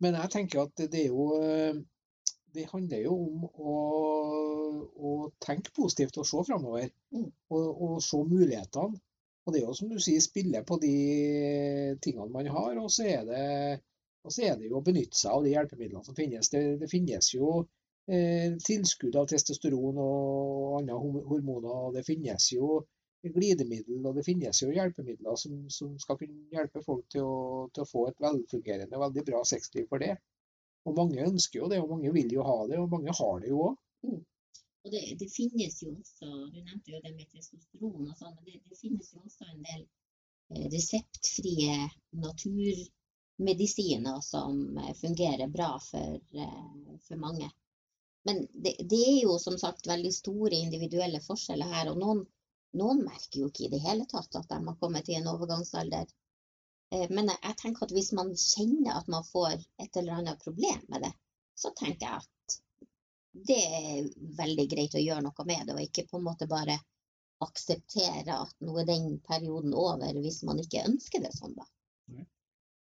Men 0.00 0.16
jeg 0.16 0.32
tenker 0.32 0.64
at 0.64 0.80
det 0.80 1.06
er 1.06 1.10
jo 1.12 1.26
det 2.54 2.66
handler 2.72 3.04
jo 3.04 3.14
om 3.14 3.44
å, 3.46 3.74
å 5.10 5.12
tenke 5.42 5.72
positivt 5.76 6.18
og 6.20 6.26
se 6.28 6.42
framover. 6.48 6.88
Mm. 7.14 7.28
Og, 7.54 7.68
og, 7.70 7.94
se 8.04 8.20
mulighetene. 8.26 9.00
Og 9.46 9.54
det 9.54 9.60
er 9.60 9.66
jo 9.66 9.76
som 9.76 9.90
du 9.90 9.98
sier, 10.02 10.20
spille 10.22 10.62
på 10.66 10.76
de 10.82 10.94
tingene 12.04 12.28
man 12.34 12.48
har, 12.52 12.76
og 12.78 12.90
så 12.92 13.06
er 13.08 13.22
det, 13.28 13.44
så 14.28 14.44
er 14.46 14.58
det 14.58 14.68
jo 14.68 14.78
å 14.78 14.84
benytte 14.84 15.16
seg 15.16 15.32
av 15.32 15.46
de 15.46 15.54
hjelpemidlene 15.54 16.04
som 16.06 16.18
finnes. 16.18 16.50
Det, 16.52 16.60
det 16.82 16.90
finnes 16.92 17.30
jo 17.32 17.62
eh, 18.10 18.58
tilskudd 18.66 19.16
av 19.16 19.30
testosteron 19.30 19.98
og 20.04 20.76
andre 20.82 20.98
hormoner, 21.00 21.70
og 21.86 21.96
det 21.96 22.04
finnes 22.06 22.50
jo 22.52 22.82
glidemiddel 23.22 24.06
og 24.08 24.16
det 24.16 24.24
finnes 24.24 24.62
jo 24.62 24.70
hjelpemidler 24.72 25.36
som, 25.36 25.56
som 25.72 25.92
skal 26.00 26.18
kunne 26.20 26.48
hjelpe 26.54 26.82
folk 26.84 27.06
til 27.12 27.26
å, 27.26 27.68
til 27.74 27.84
å 27.84 27.90
få 27.90 28.06
et 28.08 28.22
velfungerende 28.24 29.00
veldig 29.02 29.24
bra 29.28 29.42
sexliv 29.48 29.88
for 29.90 30.02
det. 30.02 30.14
Og 30.88 30.96
mange 30.96 31.26
ønsker 31.26 31.60
jo 31.60 31.68
det, 31.68 31.80
og 31.82 31.90
mange 31.92 32.12
vil 32.14 32.32
jo 32.32 32.44
ha 32.46 32.58
det, 32.70 32.78
og 32.80 32.92
mange 32.94 33.12
har 33.18 33.40
det 33.42 33.50
jo 33.52 33.64
òg. 33.68 33.80
Mm. 34.08 34.20
Og 34.80 34.94
det, 34.94 35.02
det, 35.20 35.28
finnes 35.28 35.76
jo 35.82 35.90
også, 35.92 36.28
du 36.54 36.56
nevnte 36.56 36.94
jo 36.94 37.02
det 37.04 37.12
med 37.12 37.28
testosteron 37.28 38.08
og 38.08 38.16
sånn, 38.16 38.32
men 38.38 38.46
det, 38.46 38.62
det, 38.70 38.78
finnes 38.80 39.12
jo 39.12 39.20
også 39.20 39.44
en 39.50 39.60
del 39.66 39.82
eh, 39.84 40.66
reseptfrie 40.72 41.76
naturmedisiner 42.24 44.22
som 44.24 44.78
eh, 44.80 44.94
fungerer 45.02 45.52
bra 45.52 45.74
for, 45.84 46.16
eh, 46.16 46.94
for 47.04 47.20
mange. 47.20 47.50
Men 48.24 48.46
det, 48.52 48.78
det, 48.80 49.02
er 49.12 49.18
jo 49.26 49.36
som 49.42 49.60
sagt 49.60 49.88
veldig 49.88 50.12
store 50.16 50.56
individuelle 50.56 51.20
forskjeller 51.24 51.76
her, 51.76 51.92
og 51.92 52.00
noen, 52.00 52.24
noen 52.78 53.02
merker 53.04 53.42
jo 53.42 53.50
ikke 53.50 53.66
i 53.66 53.72
det 53.72 53.82
hele 53.84 54.06
tatt 54.10 54.36
at 54.38 54.48
de 54.50 54.58
har 54.66 54.78
kommet 54.80 55.06
til 55.08 55.18
en 55.18 55.30
overgangsalder. 55.32 56.10
Men 56.90 57.30
jeg, 57.30 57.38
jeg 57.46 57.56
tenker 57.62 57.86
at 57.86 57.94
hvis 57.94 58.12
man 58.18 58.32
kjenner 58.34 58.98
at 58.98 59.10
man 59.10 59.26
får 59.26 59.56
et 59.58 59.96
eller 60.00 60.20
annet 60.20 60.42
problem 60.42 60.84
med 60.90 61.06
det, 61.06 61.12
så 61.58 61.72
tenker 61.78 62.06
jeg 62.06 62.22
at 62.22 62.60
det 63.50 63.58
er 63.62 64.08
veldig 64.38 64.66
greit 64.70 64.94
å 64.98 65.02
gjøre 65.02 65.22
noe 65.22 65.46
med 65.46 65.68
det, 65.68 65.74
og 65.76 65.84
ikke 65.84 66.08
på 66.10 66.18
en 66.18 66.26
måte 66.26 66.50
bare 66.50 66.78
akseptere 67.44 68.36
at 68.36 68.56
nå 68.66 68.74
er 68.82 68.88
den 68.88 69.12
perioden 69.24 69.74
over, 69.76 70.18
hvis 70.24 70.42
man 70.48 70.58
ikke 70.62 70.84
ønsker 70.88 71.22
det 71.24 71.30
sånn, 71.36 71.54
da. 71.56 71.66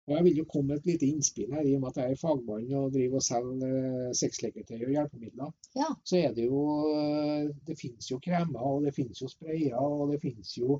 Og 0.09 0.15
Jeg 0.15 0.25
vil 0.25 0.37
jo 0.41 0.45
komme 0.49 0.73
med 0.73 0.79
et 0.79 0.87
lite 0.89 1.05
innspill 1.05 1.51
her, 1.53 1.65
i 1.69 1.75
og 1.77 1.81
med 1.83 1.91
at 1.91 1.97
jeg 2.01 2.15
er 2.15 2.21
fagmann 2.21 2.71
og 2.79 2.93
driver 2.95 3.19
og 3.19 3.25
selger 3.25 3.75
eh, 3.77 4.13
sexleketøy 4.17 4.79
og 4.79 4.93
hjelpemidler. 4.95 5.51
Ja. 5.77 5.89
Så 6.09 6.17
er 6.17 6.33
det 6.33 6.47
jo 6.47 6.63
eh, 6.97 7.51
Det 7.67 7.77
finnes 7.77 8.09
jo 8.09 8.17
kremer, 8.25 8.63
og 8.71 8.87
det 8.87 8.95
finnes 8.95 9.21
jo 9.21 9.29
sprayer, 9.29 9.75
og 9.77 10.09
det 10.13 10.21
finnes 10.23 10.55
jo 10.57 10.79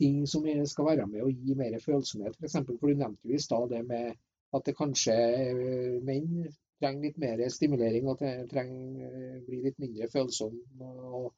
ting 0.00 0.22
som 0.26 0.48
skal 0.66 0.88
være 0.88 1.06
med 1.06 1.26
å 1.26 1.30
gi 1.30 1.54
mer 1.58 1.76
følsomhet. 1.84 2.38
For, 2.38 2.48
eksempel, 2.48 2.78
for 2.80 2.88
du 2.88 3.02
nevnte 3.02 3.28
jo 3.28 3.36
i 3.36 3.44
stad 3.44 3.68
det 3.74 3.82
med 3.86 4.16
at 4.56 4.64
det 4.66 4.76
kanskje 4.78 5.18
eh, 5.20 6.00
menn 6.08 6.48
trenger 6.82 7.06
litt 7.06 7.20
mer 7.22 7.44
stimulering 7.52 8.08
og 8.10 8.24
trenger 8.50 9.12
blir 9.12 9.44
bli 9.46 9.60
litt 9.68 9.78
mindre 9.84 10.08
følsomme. 10.10 10.88
Og, 10.88 11.28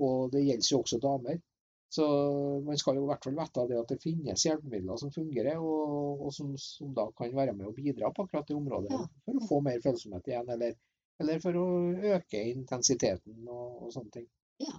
og, 0.00 0.32
det 0.32 0.42
gjelder 0.46 0.72
jo 0.72 0.80
også 0.82 0.98
damer. 1.04 1.38
Så 1.88 2.04
man 2.66 2.76
skal 2.80 2.98
jo 2.98 3.06
i 3.06 3.08
hvert 3.08 3.24
fall 3.24 3.36
vite 3.38 3.64
det 3.70 3.78
at 3.80 3.92
det 3.94 4.02
finnes 4.02 4.44
hjelpemidler 4.44 5.00
som 5.00 5.12
fungerer, 5.14 5.56
og, 5.56 6.26
og 6.26 6.34
som, 6.36 6.50
som, 6.60 6.90
da 6.96 7.06
kan 7.16 7.32
være 7.36 7.54
med 7.56 7.70
å 7.70 7.76
bidra 7.76 8.10
på 8.12 8.26
akkurat 8.26 8.50
det 8.50 8.58
området 8.58 8.92
ja. 8.92 9.06
for 9.24 9.40
å 9.40 9.48
få 9.48 9.60
mer 9.64 9.80
følsomhet 9.84 10.28
igjen, 10.28 10.52
eller, 10.52 10.76
eller 11.22 11.40
for 11.40 11.56
å 11.56 11.66
øke 12.18 12.44
intensiteten 12.52 13.40
og, 13.48 13.86
og 13.86 13.94
sånne 13.96 14.14
ting. 14.18 14.28
Ja, 14.60 14.74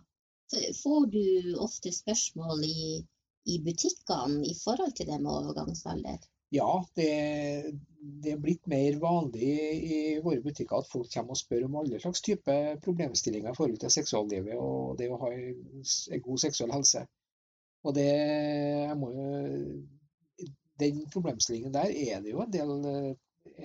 Får 0.84 1.06
du 1.14 1.56
ofte 1.62 1.92
spørsmål 1.94 2.64
i, 2.66 2.86
i 3.54 3.58
butikkene 3.66 4.42
i 4.50 4.56
forhold 4.58 4.96
til 4.98 5.12
det 5.12 5.20
med 5.22 5.30
overgangsalder? 5.32 6.24
Ja, 6.50 6.86
det, 6.96 7.10
det, 8.02 8.32
er 8.32 8.42
blitt 8.42 8.66
mer 8.72 8.96
vanlig 9.02 9.50
i 9.86 9.98
våre 10.24 10.42
butikker 10.42 10.80
at 10.80 10.90
folk 10.90 11.12
kommer 11.14 11.36
og 11.36 11.38
spør 11.38 11.68
om 11.68 11.76
alle 11.82 12.00
slags 12.02 12.24
type 12.26 12.56
problemstillinger 12.86 13.54
i 13.54 13.58
forhold 13.58 13.78
til 13.84 13.94
seksuallivet 13.94 14.58
og 14.58 14.96
det 14.98 15.12
å 15.14 15.20
ha 15.22 15.30
en 15.36 16.24
god 16.26 16.42
seksuell 16.42 16.74
helse. 16.74 17.04
Og 17.86 17.94
det 17.96 18.10
må 19.00 19.12
Den 20.80 21.04
problemstillingen 21.12 21.74
der 21.76 21.92
er 21.92 22.22
det 22.24 22.32
jo 22.32 22.42
en 22.42 22.52
del, 22.52 22.72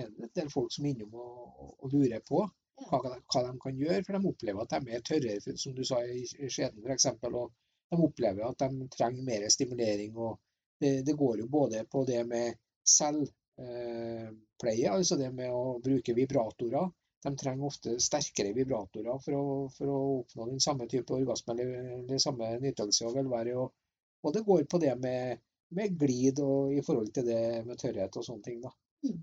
en 0.02 0.30
del 0.34 0.48
folk 0.50 0.72
som 0.74 0.84
er 0.84 0.92
innom 0.92 1.14
og, 1.14 1.74
og 1.78 1.92
lurer 1.92 2.20
på 2.26 2.42
hva, 2.42 2.98
hva, 2.98 3.42
de 3.46 3.52
kan 3.62 3.78
gjøre. 3.78 4.02
For 4.04 4.18
de 4.18 4.30
opplever 4.32 4.64
at 4.64 4.74
de 4.74 4.96
er 4.96 5.04
tørrere, 5.08 5.56
som 5.62 5.76
du 5.76 5.84
sa 5.86 6.02
i 6.04 6.24
Skjeden 6.26 6.82
f.eks. 6.82 7.06
Og 7.30 7.54
de 7.94 8.00
opplever 8.08 8.44
at 8.48 8.64
de 8.66 8.88
trenger 8.96 9.24
mer 9.24 9.46
stimulering. 9.48 10.16
og 10.18 10.40
det, 10.82 11.06
det 11.06 11.14
går 11.16 11.38
jo 11.44 11.48
både 11.48 11.84
på 11.90 12.02
det 12.04 12.24
med 12.26 12.58
selvpleie, 12.84 14.86
eh, 14.86 14.92
altså 14.92 15.18
det 15.20 15.30
med 15.34 15.52
å 15.52 15.78
bruke 15.84 16.16
vibratorer. 16.16 16.92
De 17.24 17.32
trenger 17.40 17.70
ofte 17.70 17.94
sterkere 18.04 18.52
vibratorer 18.52 19.20
for 19.24 19.36
å, 19.38 19.44
for 19.72 19.88
å 19.88 20.00
oppnå 20.18 20.50
den 20.50 20.60
samme 20.60 20.84
type 20.92 21.14
orgasme 21.16 21.54
eller 21.54 22.02
den 22.10 22.20
samme 22.20 22.50
nytelse 22.60 23.06
og 23.08 23.16
velvære. 23.16 23.54
Og, 23.62 23.72
og, 24.20 24.34
det 24.36 24.42
går 24.44 24.66
på 24.68 24.80
det 24.82 24.92
med, 25.00 25.40
med 25.78 25.96
glid 26.00 26.42
og 26.44 26.74
i 26.76 26.82
forhold 26.84 27.14
til 27.16 27.24
det 27.30 27.44
med 27.64 27.80
tørrhet 27.80 28.20
og 28.20 28.26
sånne 28.28 28.44
ting. 28.44 28.60
da. 28.60 28.74
Mm. 29.08 29.22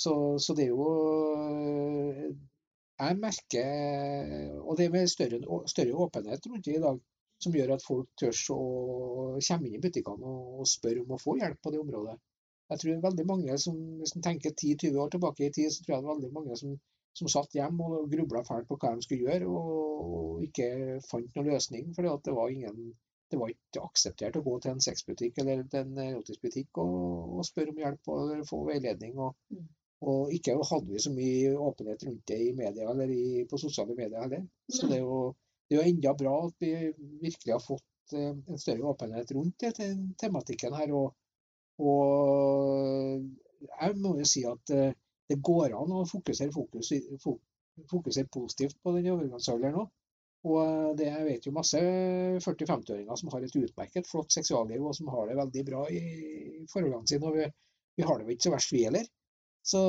Så, 0.00 0.14
så, 0.38 0.54
det 0.56 0.64
er 0.64 0.70
jo 0.70 0.84
Jeg 3.00 3.16
merker 3.20 4.62
Og 4.62 4.78
det 4.78 4.86
med 4.94 5.10
større, 5.10 5.40
større 5.68 5.98
åpenhet 6.06 6.46
rundt 6.46 6.64
det 6.64 6.76
i 6.78 6.82
dag, 6.82 7.00
som 7.42 7.56
gjør 7.56 7.74
at 7.74 7.84
folk 7.84 8.08
tør 8.20 8.38
å 8.54 8.60
komme 9.42 9.66
inn 9.66 9.76
i 9.76 9.82
butikkene 9.82 10.30
og, 10.30 10.60
og 10.62 10.70
spørre 10.70 11.02
om 11.02 11.16
å 11.16 11.20
få 11.20 11.34
hjelp 11.40 11.58
på 11.64 11.72
det 11.74 11.82
området. 11.82 12.14
Jeg 12.70 12.82
tror 12.82 13.02
veldig 13.02 13.26
mange 13.26 13.58
som, 13.58 13.76
Hvis 13.98 14.14
man 14.16 14.24
tenker 14.26 14.54
10-20 14.54 14.98
år 15.02 15.12
tilbake 15.14 15.46
i 15.46 15.52
tid, 15.54 15.70
så 15.74 15.82
tror 15.84 15.94
jeg 15.94 16.02
det 16.02 16.08
er 16.08 16.14
veldig 16.14 16.32
mange 16.36 16.58
som, 16.60 16.76
som 17.18 17.30
satt 17.32 17.56
hjemme 17.56 17.88
og 17.96 18.10
grubla 18.12 18.44
fælt 18.46 18.68
på 18.68 18.78
hva 18.80 18.94
de 18.94 19.06
skulle 19.06 19.26
gjøre, 19.26 19.48
og 19.50 20.44
ikke 20.46 20.68
fant 21.08 21.34
noen 21.36 21.50
løsning. 21.50 21.90
For 21.96 22.06
det 22.06 22.36
var, 22.36 22.54
ingen, 22.54 22.94
det 23.32 23.40
var 23.40 23.52
ikke 23.52 23.84
akseptert 23.88 24.38
å 24.38 24.44
gå 24.46 24.56
til 24.62 24.74
en 24.74 24.86
sexbutikk 24.86 25.42
eller 25.42 25.64
en 25.82 26.00
erotisk 26.06 26.46
butikk 26.46 26.82
og, 26.84 26.96
og, 27.34 27.44
spørre 27.48 27.74
om 27.74 27.82
hjelp 27.82 28.14
eller 28.14 28.48
få 28.48 28.62
veiledning. 28.70 29.18
Og, 29.18 29.34
mm. 29.50 29.68
og, 30.06 30.34
ikke 30.38 30.58
hadde 30.72 30.94
vi 30.94 31.04
så 31.06 31.14
mye 31.14 31.54
åpenhet 31.68 32.06
rundt 32.08 32.26
det 32.30 32.40
i 32.46 32.50
media 32.62 32.90
eller 32.94 33.14
i, 33.14 33.46
på 33.50 33.58
sosiale 33.58 33.98
medier 33.98 34.22
heller. 34.22 34.46
Så 34.70 34.86
det 34.86 35.00
er, 35.00 35.06
jo, 35.08 35.22
det 35.66 35.76
er 35.76 35.82
jo 35.82 35.94
enda 35.96 36.14
bra 36.22 36.36
at 36.46 36.62
vi 36.62 36.74
virkelig 37.26 37.56
har 37.56 37.66
fått 37.66 38.14
eh, 38.14 38.30
en 38.30 38.62
større 38.62 38.94
åpenhet 38.94 39.34
rundt 39.34 39.66
det, 39.66 39.90
tematikken 40.22 40.78
her. 40.78 40.94
og 40.94 41.16
og 41.80 43.24
jeg 43.60 43.96
må 44.00 44.16
jo 44.18 44.26
si 44.28 44.42
at 44.48 44.74
eh, 44.74 44.92
det 45.30 45.38
går 45.46 45.76
an 45.78 45.94
å 45.94 46.04
fokusere, 46.08 46.52
fokus, 46.54 46.92
fokusere 47.90 48.30
positivt 48.32 48.78
på 48.82 48.94
den 48.96 49.10
overgangsalderen 49.12 49.80
òg. 49.84 49.90
Og 50.48 50.58
eh, 50.62 50.90
det, 50.98 51.08
jeg 51.10 51.26
vet 51.28 51.48
jo 51.48 51.54
masse 51.56 51.80
40-50-åringer 52.44 53.20
som 53.20 53.32
har 53.34 53.46
et 53.46 53.56
utmerket, 53.62 54.08
flott 54.08 54.32
seksualliv, 54.34 54.84
og 54.84 54.96
som 54.96 55.10
har 55.14 55.30
det 55.30 55.38
veldig 55.40 55.64
bra 55.68 55.86
i 55.92 56.02
forholdene 56.72 57.10
sine. 57.10 57.30
Og 57.30 57.38
vi, 57.38 57.48
vi 58.00 58.06
har 58.08 58.18
det 58.18 58.28
jo 58.28 58.36
ikke 58.36 58.48
så 58.48 58.54
verst, 58.56 58.74
vi 58.74 58.84
heller. 58.86 59.08
Så 59.70 59.80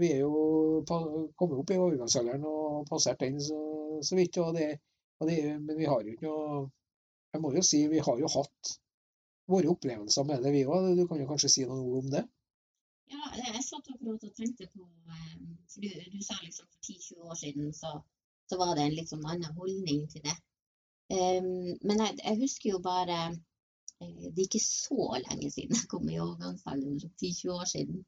vi 0.00 0.14
er 0.14 0.22
jo 0.22 0.80
kommet 0.88 1.58
opp 1.60 1.72
i 1.74 1.80
overgangsalderen 1.80 2.46
og 2.48 2.86
passert 2.88 3.20
den 3.20 3.36
så, 3.44 3.58
så 4.00 4.16
vidt. 4.16 4.40
Og 4.40 4.54
det, 4.56 4.70
og 5.20 5.28
det, 5.28 5.40
men 5.60 5.76
vi 5.76 5.88
har 5.88 6.00
jo 6.00 6.14
ikke 6.14 6.28
noe 6.28 6.68
Jeg 7.30 7.42
må 7.44 7.52
jo 7.54 7.60
si 7.62 7.84
vi 7.86 8.00
har 8.02 8.16
jo 8.18 8.26
hatt 8.32 8.70
våre 9.50 9.70
opplevelser 9.72 10.26
med 10.28 10.44
det, 10.44 10.52
vi 10.54 10.66
òg. 10.66 10.92
Du 10.98 11.06
kan 11.10 11.20
jo 11.20 11.28
kanskje 11.30 11.52
si 11.52 11.66
ord 11.66 11.98
om 12.04 12.12
det? 12.12 12.24
Ja, 13.10 13.32
jeg 13.34 13.64
satt 13.66 13.90
akkurat 13.90 14.24
og 14.26 14.34
tenkte 14.36 14.68
på 14.70 14.86
eh, 14.86 15.50
for 15.70 15.82
du, 15.82 15.88
du 16.12 16.22
sa 16.22 16.36
liksom 16.42 16.66
for 16.66 16.78
10-20 16.86 17.28
år 17.30 17.34
siden 17.42 17.74
så, 17.74 17.90
så, 18.50 18.58
var 18.58 18.74
det 18.76 18.86
en 18.86 18.96
litt 18.98 19.10
sånn 19.10 19.26
annen 19.26 19.58
holdning 19.58 20.06
til 20.12 20.24
det. 20.26 20.36
Men 21.10 22.02
jeg, 22.04 22.16
jeg, 22.22 22.36
husker 22.38 22.70
jo 22.70 22.78
bare 22.84 23.18
eh, 23.26 24.26
Det 24.30 24.36
er 24.36 24.46
ikke 24.46 24.62
så 24.62 25.08
lenge 25.24 25.50
siden 25.50 25.74
jeg 25.74 25.90
kom 25.90 26.06
i 26.10 26.20
overgangsalderen, 26.22 26.98
10-20 27.22 27.54
år 27.56 27.70
siden. 27.72 28.02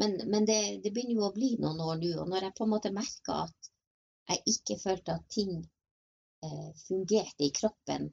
Men, 0.00 0.16
men 0.32 0.48
det, 0.48 0.60
det, 0.84 0.92
begynner 0.92 1.20
jo 1.20 1.28
å 1.28 1.34
bli 1.36 1.54
noen 1.60 1.80
år 1.80 2.00
nå. 2.00 2.12
Og 2.22 2.30
når 2.32 2.48
jeg 2.48 2.56
på 2.56 2.66
en 2.66 2.72
måte 2.74 2.92
merka 2.96 3.42
at 3.46 3.70
jeg 4.32 4.56
ikke 4.56 4.78
følte 4.82 5.16
at 5.16 5.28
ting 5.32 5.52
eh, 6.44 6.70
fungerte 6.84 7.46
i 7.46 7.52
kroppen 7.60 8.10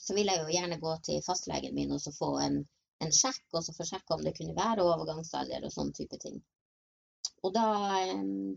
så 0.00 0.16
vil 0.16 0.30
jeg 0.30 0.42
jo 0.42 0.52
gjerne 0.54 0.80
gå 0.82 0.94
til 1.06 1.22
fastlegen 1.26 1.74
min 1.76 1.94
og 1.96 2.02
så 2.02 2.12
få 2.14 2.30
en, 2.44 2.60
en 3.04 3.14
sjekk, 3.14 3.44
og 3.52 3.64
så 3.66 3.74
få 3.76 3.86
sjekke 3.88 4.16
om 4.16 4.24
det 4.24 4.34
kunne 4.38 4.56
være 4.58 4.86
overgangsalder 4.86 5.66
og 5.66 5.74
sånn 5.74 5.92
type 5.96 6.18
ting. 6.22 6.40
Og 7.44 7.52
da, 7.52 7.66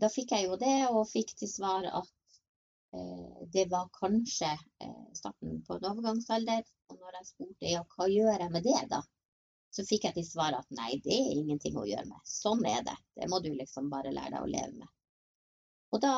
da, 0.00 0.08
fikk 0.12 0.32
jeg 0.32 0.48
jo 0.48 0.56
det, 0.60 0.78
og 0.88 1.08
fikk 1.10 1.34
til 1.36 1.50
svar 1.50 1.84
at 1.84 2.38
eh, 2.96 3.44
det 3.52 3.66
var 3.72 3.90
kanskje 3.98 4.48
eh, 4.54 5.06
starten 5.16 5.60
på 5.66 5.76
en 5.76 5.88
overgangsalder. 5.90 6.64
Og 6.88 6.96
når 6.96 7.18
jeg 7.18 7.30
spurte 7.30 7.72
ja, 7.74 7.82
hva 7.96 8.08
gjør 8.08 8.32
jeg 8.32 8.54
med 8.54 8.64
det, 8.64 8.78
da, 8.92 9.02
så 9.76 9.84
fikk 9.84 10.08
jeg 10.08 10.16
til 10.16 10.26
svar 10.28 10.56
at 10.56 10.70
nei, 10.78 10.94
det 11.04 11.12
er 11.12 11.34
ingenting 11.36 11.76
å 11.76 11.84
gjøre 11.88 12.08
med. 12.08 12.22
Sånn 12.24 12.64
er 12.68 12.80
det. 12.86 12.96
Det 13.18 13.28
må 13.28 13.42
du 13.44 13.50
liksom 13.52 13.90
bare 13.92 14.14
lære 14.14 14.38
deg 14.38 14.46
å 14.46 14.52
leve 14.54 14.72
med. 14.78 14.94
Og 15.92 16.00
da 16.04 16.14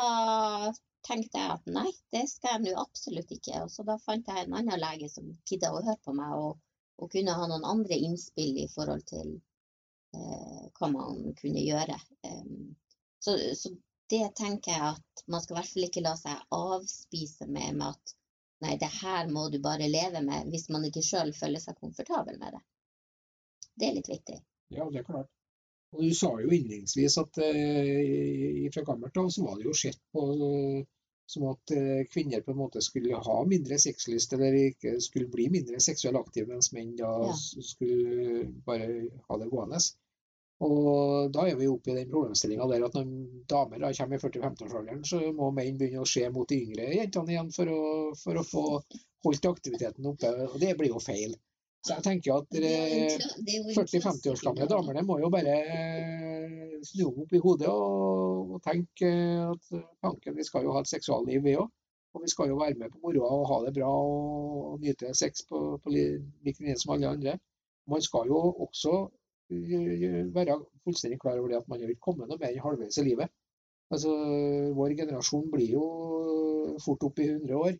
tenkte 1.06 1.40
jeg 1.40 1.54
at 1.56 1.68
nei, 1.72 1.90
det 2.14 2.24
skal 2.30 2.56
jeg 2.56 2.64
nå 2.64 2.80
absolutt 2.80 3.30
ikke. 3.34 3.62
Og 3.64 3.70
så 3.72 3.84
da 3.88 3.96
fant 4.02 4.28
jeg 4.28 4.44
en 4.46 4.56
annen 4.58 4.80
lege 4.80 5.08
som 5.12 5.30
gidda 5.48 5.72
å 5.72 5.82
høre 5.82 6.00
på 6.04 6.14
meg, 6.16 6.34
og, 6.36 6.58
og, 7.00 7.10
kunne 7.12 7.36
ha 7.36 7.48
noen 7.50 7.66
andre 7.68 7.98
innspill 8.08 8.58
i 8.62 8.68
forhold 8.72 9.06
til 9.10 9.36
eh, 10.16 10.66
hva 10.78 10.90
man 10.92 11.30
kunne 11.40 11.64
gjøre. 11.64 11.96
Um, 12.26 12.74
så, 13.20 13.36
så, 13.56 13.72
det 14.10 14.24
tenker 14.38 14.74
jeg 14.74 14.94
at 14.96 15.24
man 15.30 15.42
skal 15.42 15.54
i 15.54 15.58
hvert 15.60 15.70
fall 15.70 15.86
ikke 15.86 16.02
la 16.02 16.16
seg 16.18 16.46
avspise 16.56 17.46
med, 17.46 17.76
med 17.78 17.92
at 17.92 18.14
nei, 18.64 18.74
det 18.80 18.90
her 19.00 19.30
må 19.30 19.46
du 19.52 19.60
bare 19.62 19.86
leve 19.88 20.22
med, 20.26 20.50
hvis 20.50 20.66
man 20.74 20.84
ikke 20.88 21.04
sjøl 21.06 21.30
føler 21.36 21.62
seg 21.62 21.78
komfortabel 21.78 22.40
med 22.40 22.56
det. 22.56 22.64
Det 23.78 23.86
er 23.86 23.94
litt 23.96 24.10
viktig. 24.10 24.40
Ja, 24.74 24.88
det 24.90 25.04
er 25.04 25.06
klart. 25.06 25.30
Og 25.90 26.02
Du 26.06 26.14
sa 26.14 26.30
jo 26.38 26.50
innledningsvis 26.54 27.18
at 27.18 27.38
eh, 27.42 28.66
fra 28.74 28.86
gammelt 28.86 29.16
av 29.18 29.30
så 29.34 29.46
var 29.46 29.58
det 29.58 29.66
jo 29.66 29.76
sett 29.76 29.98
på 30.14 30.26
eh, 30.46 30.84
som 31.30 31.46
at 31.50 31.72
eh, 31.74 32.04
kvinner 32.10 32.42
på 32.42 32.54
en 32.54 32.60
måte 32.60 32.82
skulle 32.82 33.18
ha 33.18 33.38
mindre 33.46 33.78
sexlyst, 33.78 34.32
eller 34.34 34.56
ikke 34.58 34.96
skulle 35.02 35.30
bli 35.30 35.48
mindre 35.52 35.80
seksuelt 35.82 36.18
aktive, 36.18 36.50
mens 36.50 36.72
menn 36.74 36.96
da 36.98 37.10
ja. 37.28 37.34
skulle 37.72 38.46
bare 38.66 38.88
ha 39.28 39.38
det 39.38 39.50
gående. 39.50 39.82
Og 40.66 41.30
da 41.32 41.46
er 41.48 41.56
vi 41.56 41.68
oppe 41.70 41.92
i 41.92 41.96
den 41.96 42.10
problemstillinga 42.10 42.66
der 42.68 42.82
at 42.84 42.96
når 42.98 43.12
damer 43.48 43.80
da 43.80 43.92
kommer 43.96 44.18
i 44.18 44.24
40-50-årsalderen, 44.24 45.06
så 45.08 45.22
må 45.36 45.52
menn 45.56 45.78
begynne 45.80 46.02
å 46.02 46.08
se 46.08 46.26
mot 46.34 46.50
de 46.50 46.58
yngre 46.66 46.90
jentene 46.98 47.32
igjen 47.32 47.54
for 47.54 47.70
å, 47.72 47.84
for 48.20 48.40
å 48.40 48.44
få 48.44 48.64
holdt 49.24 49.48
aktiviteten 49.48 50.10
oppe. 50.10 50.34
Og 50.50 50.58
det 50.60 50.74
blir 50.76 50.92
jo 50.92 51.00
feil. 51.00 51.38
Så 51.80 51.96
jeg 51.96 52.04
tenker 52.04 52.34
at 52.36 52.56
40-50 52.60 54.30
års 54.30 54.42
gamle 54.44 54.66
damene 54.68 55.04
må 55.08 55.16
jo 55.22 55.30
bare 55.32 55.54
eh, 55.64 56.74
snu 56.84 57.06
opp 57.22 57.32
i 57.32 57.40
hodet 57.40 57.70
og, 57.72 58.56
og 58.56 58.62
tenke 58.66 59.12
at 59.46 59.70
tanken, 60.04 60.36
vi 60.36 60.44
skal 60.44 60.66
jo 60.66 60.74
ha 60.76 60.82
et 60.84 60.90
seksualliv, 60.90 61.40
vi 61.46 61.56
òg. 61.56 61.70
Og 62.10 62.24
vi 62.24 62.28
skal 62.32 62.50
jo 62.50 62.58
være 62.58 62.76
med 62.76 62.90
på 62.92 63.00
moroa 63.04 63.30
og 63.38 63.48
ha 63.48 63.58
det 63.64 63.72
bra 63.78 63.88
og, 63.88 64.76
nyte 64.82 65.14
sex 65.14 65.44
på, 65.48 65.62
på 65.80 65.92
like 65.94 66.58
linje 66.58 66.76
som 66.82 66.96
alle 66.96 67.14
andre. 67.14 67.36
Man 67.88 68.02
skal 68.04 68.28
jo 68.28 68.40
også 68.66 68.96
eh, 69.54 70.26
være 70.34 70.58
fullstendig 70.84 71.20
klar 71.22 71.38
over 71.38 71.54
det 71.54 71.62
at 71.62 71.70
man 71.70 71.86
vil 71.86 72.00
komme 72.02 72.26
noe 72.26 72.40
mer 72.40 72.52
enn 72.52 72.64
halvveis 72.66 73.00
i 73.00 73.06
livet. 73.08 73.32
Altså, 73.90 74.12
Vår 74.76 74.98
generasjon 74.98 75.48
blir 75.54 75.78
jo 75.78 75.86
fort 76.84 77.08
opp 77.08 77.22
i 77.22 77.30
100 77.30 77.56
år. 77.56 77.78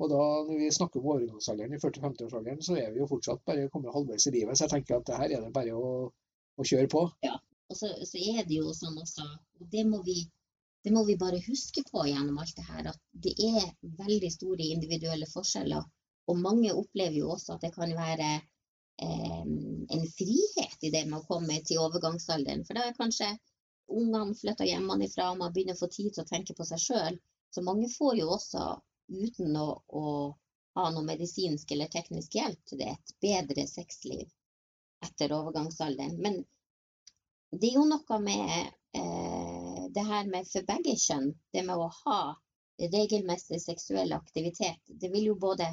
Og 0.00 0.08
da 0.08 0.20
når 0.48 0.56
vi 0.56 0.72
snakker 0.72 1.00
om 1.00 1.10
overgangsalderen 1.14 1.76
i 1.76 1.80
40-50-årsalderen, 1.82 2.62
så 2.64 2.76
er 2.80 2.92
vi 2.94 3.02
jo 3.02 3.08
fortsatt 3.10 3.44
bare 3.48 3.68
kommet 3.72 3.92
halvveis 3.92 4.26
i 4.30 4.34
livet. 4.38 4.56
Så 4.56 4.64
jeg 4.64 4.72
tenker 4.74 4.96
at 4.96 5.08
det 5.10 5.18
her 5.20 5.34
er 5.36 5.44
det 5.44 5.52
bare 5.56 5.76
å, 5.76 5.90
å 6.56 6.66
kjøre 6.70 6.88
på. 6.92 7.04
Ja, 7.26 7.36
og 7.68 7.76
så, 7.76 7.90
så, 8.08 8.20
er 8.32 8.46
det 8.48 8.56
jo 8.56 8.72
sånn 8.76 8.96
også, 8.98 9.26
og 9.60 9.68
det 9.74 9.84
må, 9.90 10.00
vi, 10.06 10.24
det 10.86 10.94
må 10.96 11.04
vi 11.08 11.18
bare 11.20 11.42
huske 11.44 11.84
på 11.90 12.06
gjennom 12.08 12.40
alt 12.40 12.56
det 12.56 12.66
her, 12.70 12.88
at 12.94 13.00
det 13.26 13.36
er 13.44 13.68
veldig 14.00 14.32
store 14.32 14.70
individuelle 14.72 15.28
forskjeller. 15.28 15.84
Og 16.30 16.40
mange 16.40 16.72
opplever 16.72 17.20
jo 17.20 17.30
også 17.34 17.58
at 17.58 17.66
det 17.66 17.74
kan 17.76 17.92
være 17.96 18.32
eh, 19.04 19.44
en 19.44 20.04
frihet 20.16 20.84
i 20.86 20.92
det 20.94 21.06
med 21.10 21.20
å 21.20 21.26
komme 21.28 21.60
til 21.66 21.82
overgangsalderen. 21.84 22.64
For 22.64 22.78
da 22.78 22.88
er 22.88 22.96
kanskje 22.96 23.34
ungene 23.90 24.36
flytta 24.38 24.64
hjemmefra, 24.64 25.34
man 25.36 25.52
begynner 25.52 25.76
å 25.76 25.82
få 25.82 25.90
tid 25.92 26.14
til 26.14 26.24
å 26.24 26.30
tenke 26.30 26.56
på 26.56 26.64
seg 26.66 26.82
sjøl. 26.88 27.18
Så 27.52 27.64
mange 27.66 27.90
får 27.90 28.20
jo 28.22 28.30
også 28.32 28.70
uten 29.10 29.56
å, 29.56 29.68
å, 29.86 30.04
ha 30.78 30.90
noe 30.94 31.06
medisinsk 31.06 31.72
eller 31.74 31.90
teknisk 31.90 32.36
hjelp 32.38 32.60
til 32.68 32.78
det, 32.82 32.92
et 32.94 33.14
bedre 33.22 33.66
sexliv 33.66 34.28
etter 35.04 35.34
overgangsalderen. 35.34 36.14
Men 36.22 36.38
det 37.50 37.72
er 37.72 37.78
jo 37.80 37.86
noe 37.90 38.20
med 38.22 38.52
eh, 38.94 39.82
det 39.90 40.04
her 40.06 40.30
med 40.30 40.46
for 40.46 40.66
begge 40.68 40.94
kjønn, 40.94 41.32
det 41.52 41.64
med 41.66 41.80
å 41.82 41.90
ha 42.04 42.20
regelmessig 42.80 43.60
seksuell 43.62 44.14
aktivitet. 44.16 44.80
Det 44.86 45.10
vil 45.12 45.32
jo 45.32 45.38
både 45.40 45.66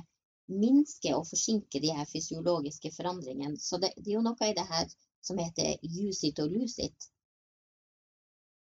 minske 0.47 1.13
og 1.15 1.27
forsinke 1.29 1.79
de 1.83 1.93
her 1.95 2.07
fysiologiske 2.09 2.91
forandringene. 2.95 3.59
Så 3.59 3.79
det, 3.83 3.93
det 3.97 4.11
er 4.11 4.17
jo 4.17 4.25
noe 4.25 4.49
i 4.49 4.55
det 4.57 4.65
her 4.67 4.89
som 5.23 5.39
heter 5.39 5.77
use 5.83 6.27
it 6.27 6.39
or 6.39 6.49
lose 6.51 6.81
it. 6.83 7.09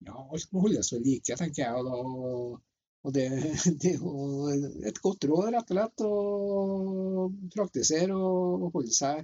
Ja, 0.05 0.15
alt 0.15 0.51
må 0.53 0.63
holdes 0.63 0.93
ved 0.93 1.07
like, 1.07 1.35
tenker 1.35 1.65
jeg. 1.65 1.79
Og, 1.79 1.87
da, 1.89 2.59
og 3.07 3.13
det, 3.15 3.25
det, 3.81 3.93
er 3.93 3.99
jo 3.99 4.49
et 4.89 5.01
godt 5.03 5.27
råd, 5.29 5.51
rett 5.55 5.71
og 5.71 5.77
slett, 5.77 6.05
å 6.05 7.27
praktisere 7.55 8.15
og 8.15 8.69
holde 8.75 8.95
seg, 8.95 9.23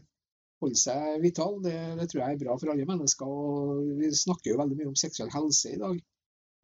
holde 0.64 0.80
seg 0.80 1.20
vital. 1.24 1.60
Det, 1.66 1.76
det, 2.00 2.08
tror 2.12 2.24
jeg 2.24 2.38
er 2.38 2.44
bra 2.46 2.56
for 2.62 2.72
alle 2.72 2.88
mennesker. 2.88 3.28
og 3.28 4.00
Vi 4.00 4.12
snakker 4.16 4.54
jo 4.54 4.62
veldig 4.64 4.80
mye 4.80 4.92
om 4.94 5.00
seksuell 5.00 5.34
helse 5.36 5.76
i 5.76 5.82
dag. 5.82 6.00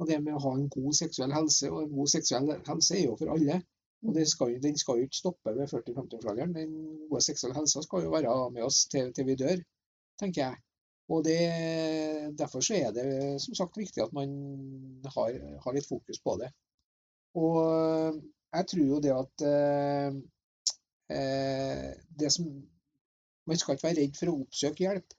Og 0.01 0.09
det 0.09 0.17
med 0.23 0.37
å 0.37 0.41
ha 0.47 0.55
en 0.57 0.71
god 0.71 0.97
seksuell 0.97 1.35
helse, 1.35 1.69
og 1.69 1.83
en 1.83 1.93
god 1.93 2.09
seksuell 2.15 2.55
helse 2.69 2.97
er 2.97 3.05
jo 3.05 3.19
for 3.19 3.35
alle. 3.35 3.59
Og 4.01 4.17
skal, 4.25 4.55
Den 4.63 4.77
skal 4.81 4.97
jo 4.97 5.05
ikke 5.05 5.19
stoppe 5.19 5.53
ved 5.53 5.69
40-50-årsalderen. 5.69 6.55
Den 6.55 6.73
gode 7.11 7.21
seksuelle 7.21 7.59
helsa 7.59 7.83
skal 7.85 8.07
jo 8.07 8.15
være 8.15 8.33
med 8.55 8.65
oss 8.65 8.85
til, 8.89 9.11
til 9.13 9.27
vi 9.27 9.37
dør, 9.37 9.61
tenker 10.17 10.41
jeg. 10.47 10.61
Og 11.11 11.25
det, 11.27 11.37
Derfor 12.39 12.63
så 12.65 12.79
er 12.79 12.95
det 12.95 13.05
som 13.43 13.57
sagt 13.57 13.77
viktig 13.77 14.01
at 14.01 14.13
man 14.15 14.31
har, 15.05 15.37
har 15.65 15.75
litt 15.75 15.89
fokus 15.89 16.21
på 16.23 16.39
det. 16.41 16.49
Og 17.39 18.21
jeg 18.51 18.67
tror 18.67 18.85
jo 18.87 18.99
det 19.03 19.13
at 19.15 19.45
eh, 19.47 20.19
eh 21.15 21.89
det 22.19 22.31
som, 22.31 22.45
Man 23.47 23.57
skal 23.57 23.75
ikke 23.75 23.87
være 23.87 24.01
redd 24.03 24.17
for 24.19 24.29
å 24.29 24.39
oppsøke 24.43 24.83
hjelp. 24.83 25.13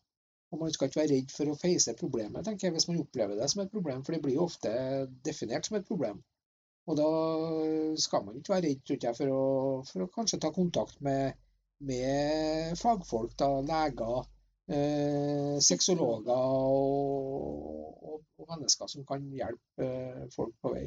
Og 0.52 0.60
man 0.60 0.72
skal 0.72 0.88
ikke 0.88 1.00
være 1.00 1.14
redd 1.16 1.32
for 1.34 1.50
å 1.50 1.56
face 1.58 1.94
problemet 1.98 2.44
tenker 2.46 2.68
jeg, 2.68 2.74
hvis 2.76 2.86
man 2.88 3.00
opplever 3.02 3.38
det 3.40 3.48
som 3.50 3.62
et 3.62 3.72
problem, 3.72 4.04
for 4.04 4.14
det 4.14 4.20
blir 4.22 4.36
jo 4.36 4.44
ofte 4.46 4.72
definert 5.26 5.66
som 5.66 5.78
et 5.78 5.88
problem. 5.88 6.20
Og 6.86 6.98
da 6.98 7.08
skal 8.04 8.24
man 8.26 8.38
ikke 8.38 8.54
være 8.54 8.66
redd 8.68 8.84
tror 8.86 9.06
jeg, 9.06 9.16
for, 9.18 9.32
å, 9.32 9.42
for, 9.88 10.04
å, 10.04 10.10
kanskje 10.16 10.40
ta 10.44 10.52
kontakt 10.54 11.00
med, 11.06 11.38
med 11.90 12.78
fagfolk, 12.78 13.36
da, 13.42 13.50
leger, 13.66 14.28
eh, 14.76 15.58
sexologer 15.62 16.32
og, 16.36 18.02
og, 18.02 18.18
og, 18.38 18.48
mennesker 18.50 18.90
som 18.90 19.06
kan 19.08 19.28
hjelpe 19.38 19.86
eh, 19.86 20.24
folk 20.36 20.54
på 20.62 20.74
vei. 20.74 20.86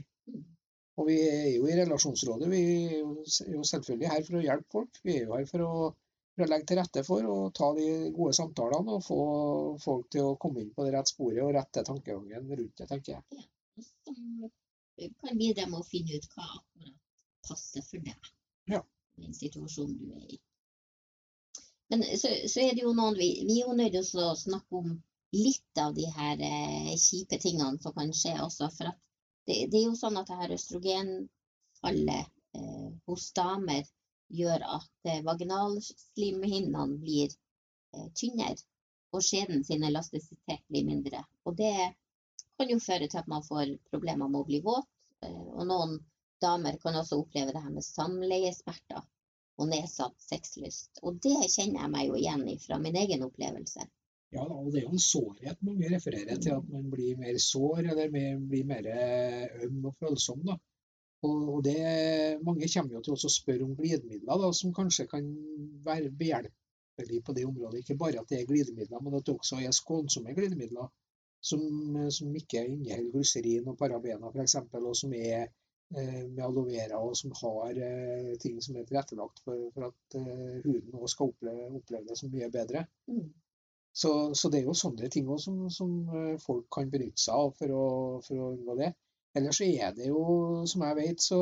Og 0.95 1.09
vi 1.09 1.19
er 1.27 1.49
jo 1.57 1.67
i 1.67 1.75
Relasjonsrådet. 1.75 2.47
Vi 2.51 2.63
er 2.87 3.53
jo 3.53 3.63
selvfølgelig 3.67 4.11
her 4.11 4.25
for 4.27 4.39
å 4.39 4.43
hjelpe 4.45 4.77
folk. 4.77 4.99
Vi 5.03 5.17
er 5.17 5.25
jo 5.25 5.35
her 5.35 5.47
for 5.49 5.65
å 5.65 5.71
for 6.35 6.43
å 6.43 6.51
legge 6.51 6.67
til 6.69 6.79
rette 6.81 7.03
for 7.07 7.27
å 7.31 7.35
ta 7.55 7.69
de 7.77 7.85
gode 8.15 8.35
samtalene 8.35 8.97
og 8.97 9.03
få 9.05 9.19
folk 9.83 10.09
til 10.11 10.31
å 10.31 10.37
komme 10.41 10.63
inn 10.63 10.73
på 10.75 10.83
det 10.83 10.91
rette 10.95 11.13
sporet 11.13 11.43
og 11.45 11.53
rette 11.55 11.83
tankegangen 11.87 12.49
rundt 12.49 12.81
det, 12.81 12.87
tenker 12.89 13.13
jeg. 13.13 13.45
Ja, 13.85 14.49
som 15.05 15.21
kan 15.21 15.39
bidra 15.39 15.67
med 15.71 15.79
å 15.79 15.87
finne 15.87 16.19
ut 16.19 16.27
hva 16.35 16.49
akkurat 16.57 16.97
passer 17.45 17.85
for 17.85 18.03
deg 18.03 18.29
ja. 18.71 18.81
den 19.21 19.35
situasjonen 19.37 19.95
du 20.01 20.11
er 20.17 20.35
i. 20.35 20.41
Men 21.93 22.03
så, 22.17 22.31
så 22.49 22.63
er 22.63 22.73
det 22.73 22.81
jo 22.81 22.95
noen 22.97 23.17
Vi, 23.19 23.27
vi 23.45 23.59
er 23.59 23.67
jo 23.69 23.75
nødt 23.77 23.95
til 23.95 24.23
å 24.23 24.31
snakke 24.39 24.79
om 24.81 24.95
litt 25.35 25.81
av 25.81 25.93
de 25.95 26.07
her 26.17 26.41
eh, 26.41 26.93
kjipe 26.99 27.37
tingene 27.43 27.79
som 27.83 27.93
kan 27.95 28.11
skje 28.15 28.33
også. 28.41 28.71
For 28.73 28.89
det, 29.47 29.57
det, 29.71 29.79
er 29.79 29.85
jo 29.89 29.97
sånn 29.99 30.17
at 30.19 30.29
det 30.29 30.37
her 30.39 30.53
østrogenfallet 30.55 32.31
eh, 32.57 32.87
hos 33.09 33.27
damer 33.37 33.83
gjør 34.33 34.63
at 34.77 35.09
eh, 35.09 35.21
vaginalslimhinnene 35.25 36.99
blir 37.01 37.29
eh, 37.29 38.07
tynnere, 38.17 38.57
og 39.13 39.23
skjeden 39.23 39.63
sin 39.63 39.85
elastisitet 39.87 40.63
blir 40.67 40.87
mindre. 40.87 41.21
Og 41.45 41.55
det 41.59 41.75
kan 42.57 42.71
jo 42.71 42.79
føre 42.83 43.07
til 43.07 43.21
at 43.21 43.29
man 43.31 43.45
får 43.45 43.75
problemer 43.91 44.27
med 44.27 44.41
å 44.41 44.47
bli 44.49 44.61
våt. 44.65 44.89
Eh, 45.23 45.43
og 45.55 45.67
noen 45.69 45.99
damer 46.43 46.79
kan 46.81 46.97
også 46.99 47.22
oppleve 47.22 47.53
det 47.55 47.61
her 47.63 47.75
med 47.75 47.85
samleiesmerter 47.85 49.03
og 49.55 49.70
nedsatt 49.72 50.17
sexlyst. 50.20 51.00
Og 51.03 51.22
det 51.24 51.37
kjenner 51.53 51.85
jeg 51.85 51.93
meg 51.93 52.09
jo 52.09 52.17
igjen 52.20 52.43
i 52.51 52.57
fra 52.59 52.79
min 52.81 52.98
egen 53.00 53.24
opplevelse. 53.27 53.85
Ja, 54.35 54.45
og 54.45 54.71
det 54.74 54.81
er 54.81 54.87
jo 54.87 54.95
en 54.98 55.01
sårhet 55.01 55.65
mange 55.65 55.89
refererer 55.95 56.39
til, 56.43 56.57
at 56.57 56.69
man 56.71 56.89
blir 56.91 57.19
mer 57.19 57.37
sår 57.41 57.91
eller 57.93 58.11
blir 58.11 58.67
mer 58.67 58.89
øm 59.63 59.91
og 59.91 59.95
følsom. 60.01 60.43
da. 60.48 60.57
Og, 61.25 61.63
det, 61.63 61.77
mange 62.45 62.67
kommer 62.74 62.98
jo 62.98 63.01
til 63.05 63.15
å 63.15 63.31
spørre 63.31 63.65
om 63.65 63.74
glidemidler 63.77 64.41
da, 64.41 64.51
som 64.53 64.74
kanskje 64.75 65.07
kan 65.09 65.25
være 65.85 66.11
behjelpelig 66.19 67.21
på 67.25 67.35
det 67.37 67.45
området. 67.48 67.81
Ikke 67.81 67.98
bare 68.01 68.21
at 68.21 68.29
det 68.29 68.41
er 68.41 68.50
glidemidler, 68.50 69.01
men 69.01 69.17
at 69.17 69.25
det 69.25 69.35
også 69.35 69.61
er 69.63 69.74
skånsomme 69.75 70.35
glidemidler 70.37 70.91
som, 71.45 71.61
som 72.11 72.35
ikke 72.35 72.65
inneholder 72.65 73.13
glyserin 73.13 73.71
og 73.71 73.77
parabener 73.79 74.33
f.eks., 74.33 74.57
og 74.81 74.91
som 74.98 75.15
er 75.17 75.45
eh, 75.45 76.21
med 76.27 76.43
aloe 76.45 76.67
vera 76.69 77.01
og 77.01 77.15
som 77.17 77.33
har 77.41 77.81
eh, 77.87 78.31
ting 78.41 78.61
som 78.65 78.77
er 78.77 78.87
tilrettelagt 78.89 79.41
for, 79.45 79.67
for 79.75 79.89
at 79.89 80.19
eh, 80.19 80.61
huden 80.65 80.93
også 81.00 81.13
skal 81.15 81.33
oppleve, 81.33 81.71
oppleve, 81.79 82.07
det 82.09 82.19
som 82.21 82.33
mye 82.33 82.51
bedre. 82.53 82.85
Mm. 83.11 83.27
Så, 83.96 84.12
så, 84.36 84.50
det 84.51 84.60
er 84.60 84.66
jo 84.68 84.75
sånne 84.75 85.08
ting 85.12 85.29
også 85.31 85.51
som, 85.53 85.60
som 85.72 85.92
eh, 86.20 86.38
folk 86.44 86.66
kan 86.75 86.90
benytte 86.92 87.22
seg 87.22 87.36
av 87.46 87.53
for 87.60 87.72
å, 87.72 87.86
for 88.25 88.42
å 88.44 88.51
unngå 88.51 88.75
det. 88.81 88.92
Ellers 89.36 89.58
så 89.60 89.68
er 89.68 89.92
det 89.96 90.08
jo, 90.08 90.20
som 90.72 90.84
jeg 90.86 90.96
vet, 90.96 91.24
så, 91.24 91.38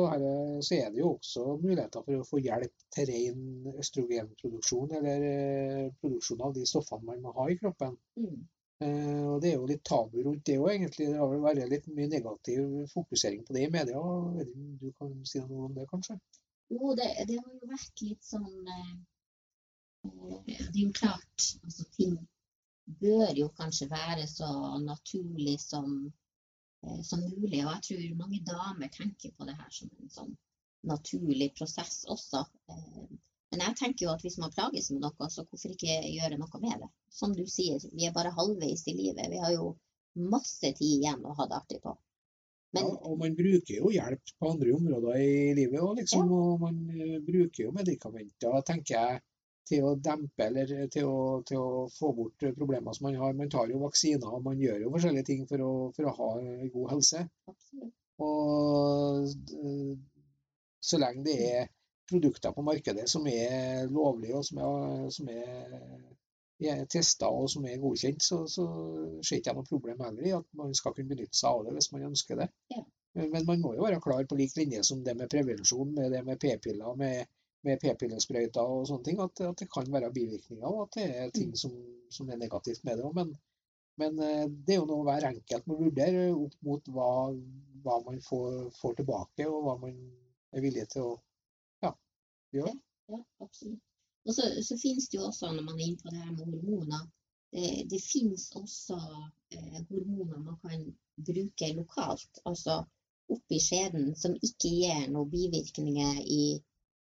så, 0.66 0.74
er 0.76 0.88
det 0.90 0.98
jo 0.98 1.12
også 1.12 1.44
muligheter 1.62 2.02
for 2.02 2.18
å 2.18 2.26
få 2.26 2.40
hjelp 2.42 2.86
til 2.94 3.06
ren 3.10 3.68
østrogenproduksjon, 3.82 4.96
eller 4.98 5.26
eh, 5.28 5.84
produksjon 6.02 6.42
av 6.46 6.56
de 6.56 6.66
stoffene 6.66 7.06
man 7.06 7.22
må 7.22 7.34
ha 7.36 7.46
i 7.50 7.56
kroppen. 7.60 7.94
Mm. 8.18 8.40
Eh, 8.82 9.22
og 9.30 9.38
Det 9.42 9.52
er 9.52 9.56
jo 9.60 9.70
litt 9.70 9.84
tabu 9.86 10.18
rundt 10.24 10.46
det 10.46 10.58
òg, 10.58 10.72
egentlig. 10.72 11.08
Det 11.12 11.20
har 11.22 11.30
vel 11.30 11.42
vært 11.44 11.70
litt 11.70 11.86
mye 11.94 12.10
negativ 12.10 12.76
fokusering 12.90 13.46
på 13.46 13.54
det 13.54 13.66
i 13.68 13.72
media. 13.78 14.02
Du 14.82 14.88
kan 14.98 15.14
si 15.30 15.42
noe 15.42 15.68
om 15.68 15.78
det, 15.78 15.86
kanskje? 15.90 16.18
Jo, 16.74 16.94
det, 16.98 17.10
det 17.30 17.38
har 17.38 17.50
jo 17.50 17.72
vært 17.74 18.06
litt 18.08 18.26
sånn 18.26 18.70
eh, 18.78 18.94
Det 20.46 20.58
er 20.58 20.78
jo 20.82 20.90
klart, 20.98 21.50
altså 21.62 21.86
ting 21.94 22.18
bør 22.84 23.30
jo 23.36 23.48
kanskje 23.56 23.88
være 23.90 24.26
så 24.28 24.50
naturlig 24.84 25.58
som 25.62 26.12
Eh, 26.86 27.02
som 27.02 27.20
mulig. 27.20 27.60
Og 27.64 27.72
jeg 27.72 27.82
tror 27.88 28.16
mange 28.20 28.40
damer 28.46 28.90
tenker 28.92 29.32
på 29.36 29.48
det 29.48 29.56
her 29.58 29.70
som 29.72 29.90
en 30.00 30.12
sånn 30.16 30.34
naturlig 30.88 31.52
prosess 31.58 32.02
også. 32.12 32.44
Eh, 32.70 33.04
men 33.54 33.62
jeg 33.62 33.78
tenker 33.78 34.06
jo 34.06 34.12
at 34.12 34.24
hvis 34.24 34.38
man 34.42 34.52
plages 34.54 34.90
med 34.92 35.04
noe, 35.04 35.28
så 35.30 35.44
hvorfor 35.46 35.72
ikke 35.72 36.00
gjøre 36.10 36.38
noe 36.40 36.62
med 36.62 36.84
det? 36.84 36.90
Som 37.14 37.34
du 37.36 37.44
sier, 37.48 37.78
vi 37.92 38.08
er 38.08 38.16
bare 38.16 38.34
halvveis 38.34 38.86
i 38.90 38.96
livet. 38.98 39.30
Vi 39.30 39.40
har 39.40 39.54
jo 39.54 39.76
masse 40.18 40.72
tid 40.74 40.98
igjen 40.98 41.22
å 41.24 41.36
ha 41.38 41.46
det 41.50 41.60
artig 41.60 41.80
på. 41.84 41.94
Men, 42.74 42.88
ja, 42.88 42.96
og 43.06 43.20
man 43.20 43.36
bruker 43.38 43.76
jo 43.76 43.92
hjelp 43.94 44.32
på 44.34 44.50
andre 44.50 44.72
områder 44.74 45.20
i 45.22 45.52
livet 45.54 45.78
òg, 45.78 46.00
liksom. 46.00 46.26
Ja. 46.26 46.40
Og 46.40 46.64
man 46.64 46.80
eh, 46.90 47.20
bruker 47.22 47.68
jo 47.68 47.74
medikamenter, 47.76 48.58
tenker 48.66 48.98
jeg 48.98 49.22
til 49.68 49.86
å 49.88 49.94
dempe 49.96 50.46
eller 50.46 50.72
til 50.92 51.08
å, 51.08 51.18
til 51.46 51.60
å, 51.60 51.84
få 51.92 52.12
bort 52.16 52.46
problemer 52.56 52.96
som 52.96 53.08
man 53.08 53.18
har. 53.20 53.36
Man 53.38 53.52
tar 53.52 53.70
jo 53.72 53.82
vaksiner 53.82 54.36
og 54.36 54.44
man 54.46 54.60
gjør 54.60 54.84
jo 54.84 54.92
forskjellige 54.94 55.28
ting 55.30 55.46
for 55.50 55.64
å, 55.64 55.70
for 55.96 56.08
å 56.10 56.16
ha 56.18 56.32
god 56.74 56.90
helse. 56.94 57.24
Absolutt. 57.50 57.94
Og 58.24 59.24
eh, 59.26 59.94
så 60.84 61.00
lenge 61.00 61.24
det 61.26 61.38
er 61.48 61.70
produkter 62.10 62.52
på 62.52 62.62
markedet 62.62 63.08
som 63.10 63.26
er 63.30 63.88
lovlige 63.90 64.36
og 64.38 64.44
som 64.46 64.60
er, 64.60 65.08
som 65.14 65.30
er 65.32 66.84
testa 66.92 67.30
og 67.32 67.48
som 67.50 67.64
er 67.66 67.80
godkjent, 67.82 68.22
så, 68.22 68.42
så 68.50 68.66
ser 69.24 69.40
ikke 69.40 69.50
jeg 69.50 69.58
noe 69.58 69.68
problem 69.70 70.04
heller 70.04 70.28
i 70.28 70.34
at 70.36 70.46
man 70.56 70.76
skal 70.76 70.94
kunne 70.96 71.10
benytte 71.14 71.36
seg 71.38 71.50
av 71.50 71.64
det 71.66 71.74
hvis 71.78 71.90
man 71.94 72.10
ønsker 72.10 72.42
det. 72.42 72.50
Ja. 72.74 72.84
Men 73.14 73.46
man 73.46 73.62
må 73.62 73.74
jo 73.76 73.84
være 73.86 74.02
klar 74.02 74.26
på 74.26 74.36
lik 74.38 74.56
linje 74.58 74.82
som 74.86 75.02
det 75.06 75.14
med 75.18 75.30
prevensjon, 75.30 75.92
med 75.94 76.10
det 76.12 76.22
med 76.26 76.40
p-piller, 76.42 76.96
med 76.98 77.28
med 77.64 77.80
p-pillesprøyter 77.82 78.72
og 78.76 78.86
sånne 78.88 79.06
ting, 79.06 79.20
at, 79.24 79.40
at, 79.46 79.58
det 79.60 79.70
kan 79.72 79.90
være 79.92 80.12
bivirkninger, 80.14 80.66
og 80.68 80.86
at 80.86 80.98
det 80.98 81.06
er 81.22 81.34
ting 81.34 81.52
mm. 81.54 81.60
som, 81.62 81.74
som 82.12 82.30
er 82.30 82.40
negativt 82.40 82.84
med 82.84 83.00
det. 83.00 83.10
Men, 83.16 83.32
men, 84.02 84.20
eh, 84.26 84.44
det 84.66 84.76
er 84.76 84.80
jo 84.82 84.88
noe 84.90 85.06
hver 85.06 85.28
enkelt 85.30 85.70
må 85.70 85.78
vurdere 85.80 86.26
opp 86.34 86.56
mot 86.68 86.92
hva, 86.96 87.10
hva 87.84 87.98
man 88.06 88.20
får, 88.28 88.58
får, 88.80 88.98
tilbake, 89.00 89.48
og 89.48 89.66
hva 89.66 89.76
man 89.86 89.98
er 90.54 90.64
villig 90.64 90.86
til 90.94 91.08
å 91.08 91.14
ja, 91.86 91.94
gjøre. 92.56 92.74
Ja, 93.12 93.20
absolutt. 93.44 93.82
Og 94.24 94.32
så, 94.32 94.48
så, 94.64 94.76
finnes 94.80 95.10
det 95.12 95.18
jo 95.18 95.26
også, 95.28 95.50
når 95.52 95.66
man 95.66 95.78
er 95.78 95.86
inne 95.88 96.00
på 96.00 96.12
det 96.12 96.20
her 96.22 96.32
med 96.32 96.46
hormoner, 96.48 97.08
det, 97.54 97.70
det 97.92 98.00
finnes 98.02 98.46
også 98.56 98.96
eh, 99.52 99.80
hormoner 99.90 100.40
man 100.40 100.56
kan 100.62 100.86
bruke 101.28 101.72
lokalt, 101.76 102.40
altså 102.48 102.82
oppi 103.32 103.58
skjeden, 103.62 104.12
som 104.20 104.34
ikke 104.36 104.70
gir 104.70 105.04
noen 105.12 105.30
bivirkninger 105.32 106.22
i 106.24 106.44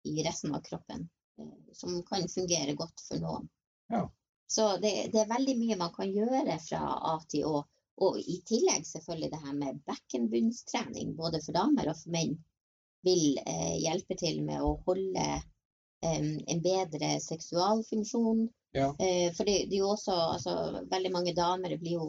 i 0.08 0.24
resten 0.26 0.54
av 0.54 0.62
kroppen. 0.66 1.08
Eh, 1.38 1.72
som 1.72 2.02
kan 2.08 2.28
fungere 2.28 2.74
godt 2.78 3.02
for 3.08 3.22
noen. 3.22 3.48
Ja. 3.92 4.04
Så 4.48 4.68
det, 4.82 5.10
det, 5.12 5.20
er 5.22 5.32
veldig 5.34 5.56
mye 5.60 5.76
man 5.76 5.92
kan 5.94 6.10
gjøre 6.12 6.56
fra 6.64 6.82
A 7.12 7.18
til 7.28 7.48
Å. 7.48 7.62
Og 8.06 8.18
i 8.18 8.38
tillegg 8.46 8.86
selvfølgelig 8.86 9.32
det 9.32 9.40
her 9.42 9.56
med 9.58 9.80
bekkenbunnstrening, 9.88 11.16
både 11.18 11.40
for 11.44 11.56
damer 11.56 11.90
og 11.90 11.98
for 11.98 12.14
menn, 12.14 12.36
vil 13.06 13.40
eh, 13.42 13.74
hjelpe 13.82 14.16
til 14.18 14.40
med 14.46 14.62
å 14.62 14.76
holde 14.86 15.26
eh, 15.26 16.30
en 16.54 16.62
bedre 16.64 17.10
seksualfunksjon. 17.22 18.46
Ja. 18.76 18.92
Eh, 19.02 19.34
for 19.34 19.48
det, 19.48 19.66
det, 19.68 19.78
er 19.78 19.82
jo 19.82 19.92
også 19.94 20.14
altså, 20.36 20.54
Veldig 20.90 21.10
mange 21.14 21.32
damer 21.34 21.72
blir 21.80 21.94
jo 21.96 22.08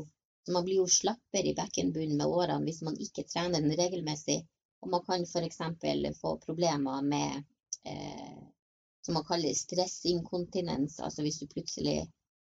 man 0.50 0.66
blir 0.66 0.82
jo 0.82 0.88
slappere 0.90 1.52
i 1.52 1.56
bekkenbunnen 1.56 2.18
med 2.18 2.28
årene 2.28 2.66
hvis 2.66 2.82
man 2.86 2.98
ikke 2.98 3.28
trener 3.30 3.62
den 3.62 3.76
regelmessig. 3.78 4.40
Og 4.82 4.92
man 4.94 5.04
kan 5.06 5.26
f.eks. 5.28 5.60
få 6.22 6.38
problemer 6.46 7.04
med 7.06 7.44
som 9.06 9.18
man 9.18 9.26
kaller 9.28 9.56
stressinkontinens. 9.58 11.00
Altså 11.00 11.26
hvis 11.26 11.40
du 11.40 11.48
plutselig 11.52 12.04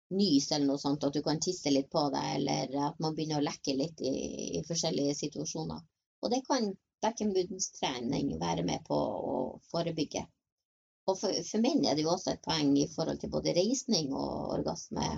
nyser 0.09 0.55
eller 0.55 0.71
noe 0.71 0.81
sånt, 0.81 1.03
at 1.03 1.13
du 1.13 1.21
kan 1.23 1.39
tisse 1.43 1.71
litt 1.73 1.89
på 1.91 2.05
deg, 2.13 2.27
eller 2.39 2.75
at 2.89 2.99
man 3.03 3.15
begynner 3.15 3.41
å 3.41 3.47
lekke 3.47 3.75
litt 3.75 4.01
i, 4.01 4.15
i 4.59 4.63
forskjellige 4.67 5.15
situasjoner. 5.19 5.83
Og 6.23 6.33
det 6.33 6.41
kan 6.47 6.71
bekkenbunnstrening 7.03 8.33
være 8.41 8.65
med 8.65 8.85
på 8.87 8.97
å 8.97 9.37
forebygge. 9.71 10.23
Og 11.07 11.15
for, 11.19 11.31
for 11.47 11.63
menn 11.63 11.85
er 11.85 11.95
det 11.95 12.03
jo 12.03 12.13
også 12.13 12.33
et 12.33 12.43
poeng 12.43 12.73
i 12.79 12.87
forhold 12.91 13.21
til 13.21 13.31
både 13.31 13.53
reisning 13.55 14.09
og 14.15 14.55
orgasme. 14.57 15.11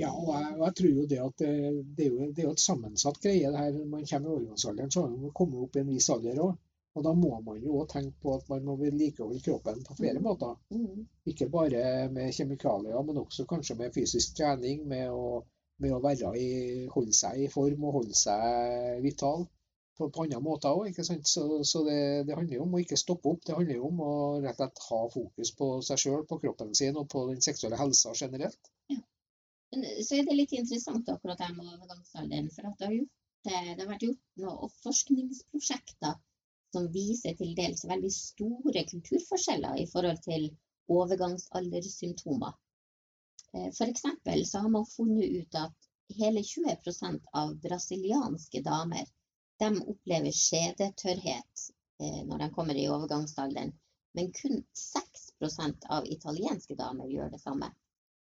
Ja, 0.00 0.10
og 0.10 0.32
jeg, 0.34 0.54
jeg, 0.58 0.74
tror 0.78 0.94
jo 0.96 1.04
det 1.10 1.18
at 1.22 1.42
det, 1.42 1.50
det, 1.98 2.06
er 2.06 2.08
jo, 2.08 2.30
det 2.34 2.42
er 2.42 2.48
jo 2.48 2.54
et 2.56 2.64
sammensatt 2.64 3.20
greie. 3.22 3.50
det 3.52 3.60
her, 3.60 3.76
man 3.86 4.06
kommer 4.08 4.30
i 4.30 4.32
overgangsalderen, 4.38 4.90
så 4.90 5.04
har 5.04 5.12
man 5.14 5.36
kommet 5.36 5.66
opp 5.66 5.76
i 5.76 5.84
en 5.84 5.92
viss 5.92 6.10
alder 6.10 6.40
òg. 6.48 6.56
Og 6.94 7.02
da 7.02 7.12
må 7.18 7.30
man 7.42 7.58
jo 7.62 7.80
òg 7.80 7.88
tenke 7.90 8.14
på 8.22 8.36
at 8.36 8.46
man 8.52 8.66
må 8.68 8.76
vedlikeholde 8.78 9.40
kroppen 9.42 9.80
på 9.86 9.96
flere 9.98 10.20
mm. 10.20 10.26
måter. 10.26 10.54
Mm. 10.70 11.02
Ikke 11.30 11.48
bare 11.50 11.82
med 12.14 12.30
kjemikalier, 12.36 13.00
men 13.06 13.18
også 13.18 13.46
kanskje 13.50 13.76
med 13.80 13.94
fysisk 13.96 14.36
trening. 14.38 14.84
Med 14.92 15.10
å, 15.10 15.40
med 15.82 15.96
å 15.96 16.02
være 16.04 16.30
i, 16.38 16.50
holde 16.94 17.16
seg 17.18 17.42
i 17.42 17.50
form 17.50 17.88
og 17.88 17.96
holde 17.98 18.18
seg 18.18 19.02
vital 19.02 19.42
på, 19.98 20.06
på 20.14 20.22
andre 20.22 20.38
måter 20.44 20.78
òg. 20.78 21.00
Så, 21.02 21.46
så 21.66 21.82
det, 21.88 21.98
det, 22.28 22.36
handler 22.36 22.60
jo 22.60 22.66
om 22.66 22.76
å 22.78 22.82
ikke 22.84 22.98
stoppe 23.00 23.32
opp. 23.32 23.42
Det 23.46 23.56
handler 23.58 23.80
jo 23.80 23.88
om 23.88 24.04
å 24.04 24.14
rett 24.44 24.54
og 24.54 24.62
slett 24.62 24.84
ha 24.90 25.00
fokus 25.16 25.52
på 25.58 25.70
seg 25.88 26.02
sjøl, 26.04 26.22
på 26.30 26.38
kroppen 26.44 26.70
sin 26.78 27.00
og 27.00 27.08
på 27.10 27.24
den 27.32 27.42
seksuelle 27.42 27.80
helsa 27.80 28.14
generelt. 28.20 28.70
Ja. 28.92 29.00
Så 29.74 30.14
er 30.14 30.28
det 30.28 30.38
litt 30.38 30.54
interessant 30.54 31.10
akkurat 31.10 31.42
det 31.42 31.50
med 31.56 31.66
overgangsalderen. 31.72 32.52
For 32.54 32.70
det 32.78 32.86
har, 32.86 32.94
gjort, 33.00 33.12
det 33.48 33.82
har 33.82 33.90
vært 33.90 34.06
gjort 34.06 34.22
noen 34.44 34.76
forskningsprosjekter 34.86 36.14
som 36.74 36.90
viser 36.94 37.38
til 37.38 37.54
dels 37.58 37.86
veldig 37.88 38.12
store 38.12 38.84
kulturforskjeller 38.90 39.80
i 39.82 39.88
forhold 39.90 40.20
til 40.26 40.50
overgangsaldersymptomer. 40.94 42.54
F.eks. 43.54 43.78
for 43.78 43.90
eksempel 43.90 44.46
så 44.46 44.64
har 44.64 44.72
man 44.76 44.86
funnet 44.90 45.36
ut 45.40 45.58
at 45.60 45.90
hele 46.18 46.42
20% 46.42 47.30
av 47.42 47.54
brasilianske 47.62 48.62
damer 48.66 49.06
de 49.62 49.70
opplever 49.92 50.34
skjedetørrhet 50.34 51.68
eh, 52.02 52.20
når 52.26 52.42
de 52.42 52.50
kommer 52.56 52.78
i 52.78 52.88
overgangsalderen, 52.90 53.70
men 54.18 54.32
kun 54.34 54.64
6% 54.80 55.86
av 55.96 56.06
italienske 56.06 56.74
damer 56.78 57.10
gjør 57.10 57.30
det 57.34 57.40
samme. 57.42 57.70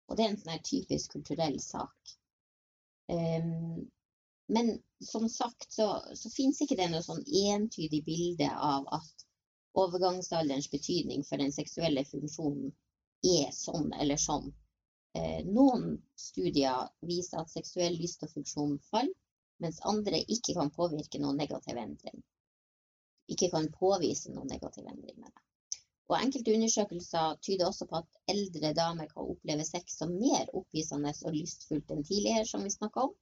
Og 0.09 0.17
det 0.17 0.25
er 0.25 0.33
en 0.33 0.41
sånn 0.41 0.65
typisk 0.65 1.13
kulturell 1.13 1.59
sak. 1.61 2.15
Ehm, 3.13 3.85
men 4.49 4.71
som 5.05 5.29
sagt 5.29 5.73
så, 5.73 5.87
så 6.15 6.29
finnes 6.33 6.61
ikke 6.63 6.77
det 6.79 6.89
noe 6.91 7.05
sånn 7.05 7.21
entydig 7.23 8.01
bilde 8.05 8.49
av 8.49 8.87
at 8.97 9.25
overgangsalderens 9.77 10.69
betydning 10.73 11.23
for 11.27 11.41
den 11.41 11.53
seksuelle 11.53 12.03
funksjonen 12.09 12.71
er 13.29 13.51
sånn 13.55 13.93
eller 13.93 14.17
sånn. 14.17 14.49
Eh, 15.17 15.45
noen 15.45 15.99
studier 16.17 16.89
viser 17.05 17.43
at 17.43 17.53
seksuell 17.53 17.97
lyst 18.01 18.25
og 18.25 18.33
funksjon 18.33 18.77
faller, 18.89 19.13
mens 19.59 19.81
andre 19.91 20.23
ikke 20.35 20.55
kan 20.57 20.73
påvirke 20.73 21.21
noen 21.21 21.37
negativ 21.37 21.77
endring. 21.77 22.23
Ikke 23.29 23.51
kan 23.53 23.69
påvise 23.75 24.33
noen 24.33 24.49
negativ 24.49 24.87
endring 24.87 25.17
med 25.19 25.29
det. 25.29 25.45
Og 26.09 26.17
Enkelte 26.17 26.53
undersøkelser 26.57 27.35
tyder 27.45 27.67
også 27.69 27.85
på 27.89 27.99
at 27.99 28.21
eldre 28.33 28.71
damer 28.73 29.09
kan 29.11 29.29
oppleve 29.29 29.65
sex 29.67 29.99
som 30.01 30.15
mer 30.17 30.49
oppvisende 30.57 31.13
og 31.21 31.35
lystfullt 31.35 31.91
enn 31.93 32.05
tidligere, 32.07 32.47
som 32.49 32.65
vi 32.65 32.73
snakka 32.73 33.03
om. 33.09 33.17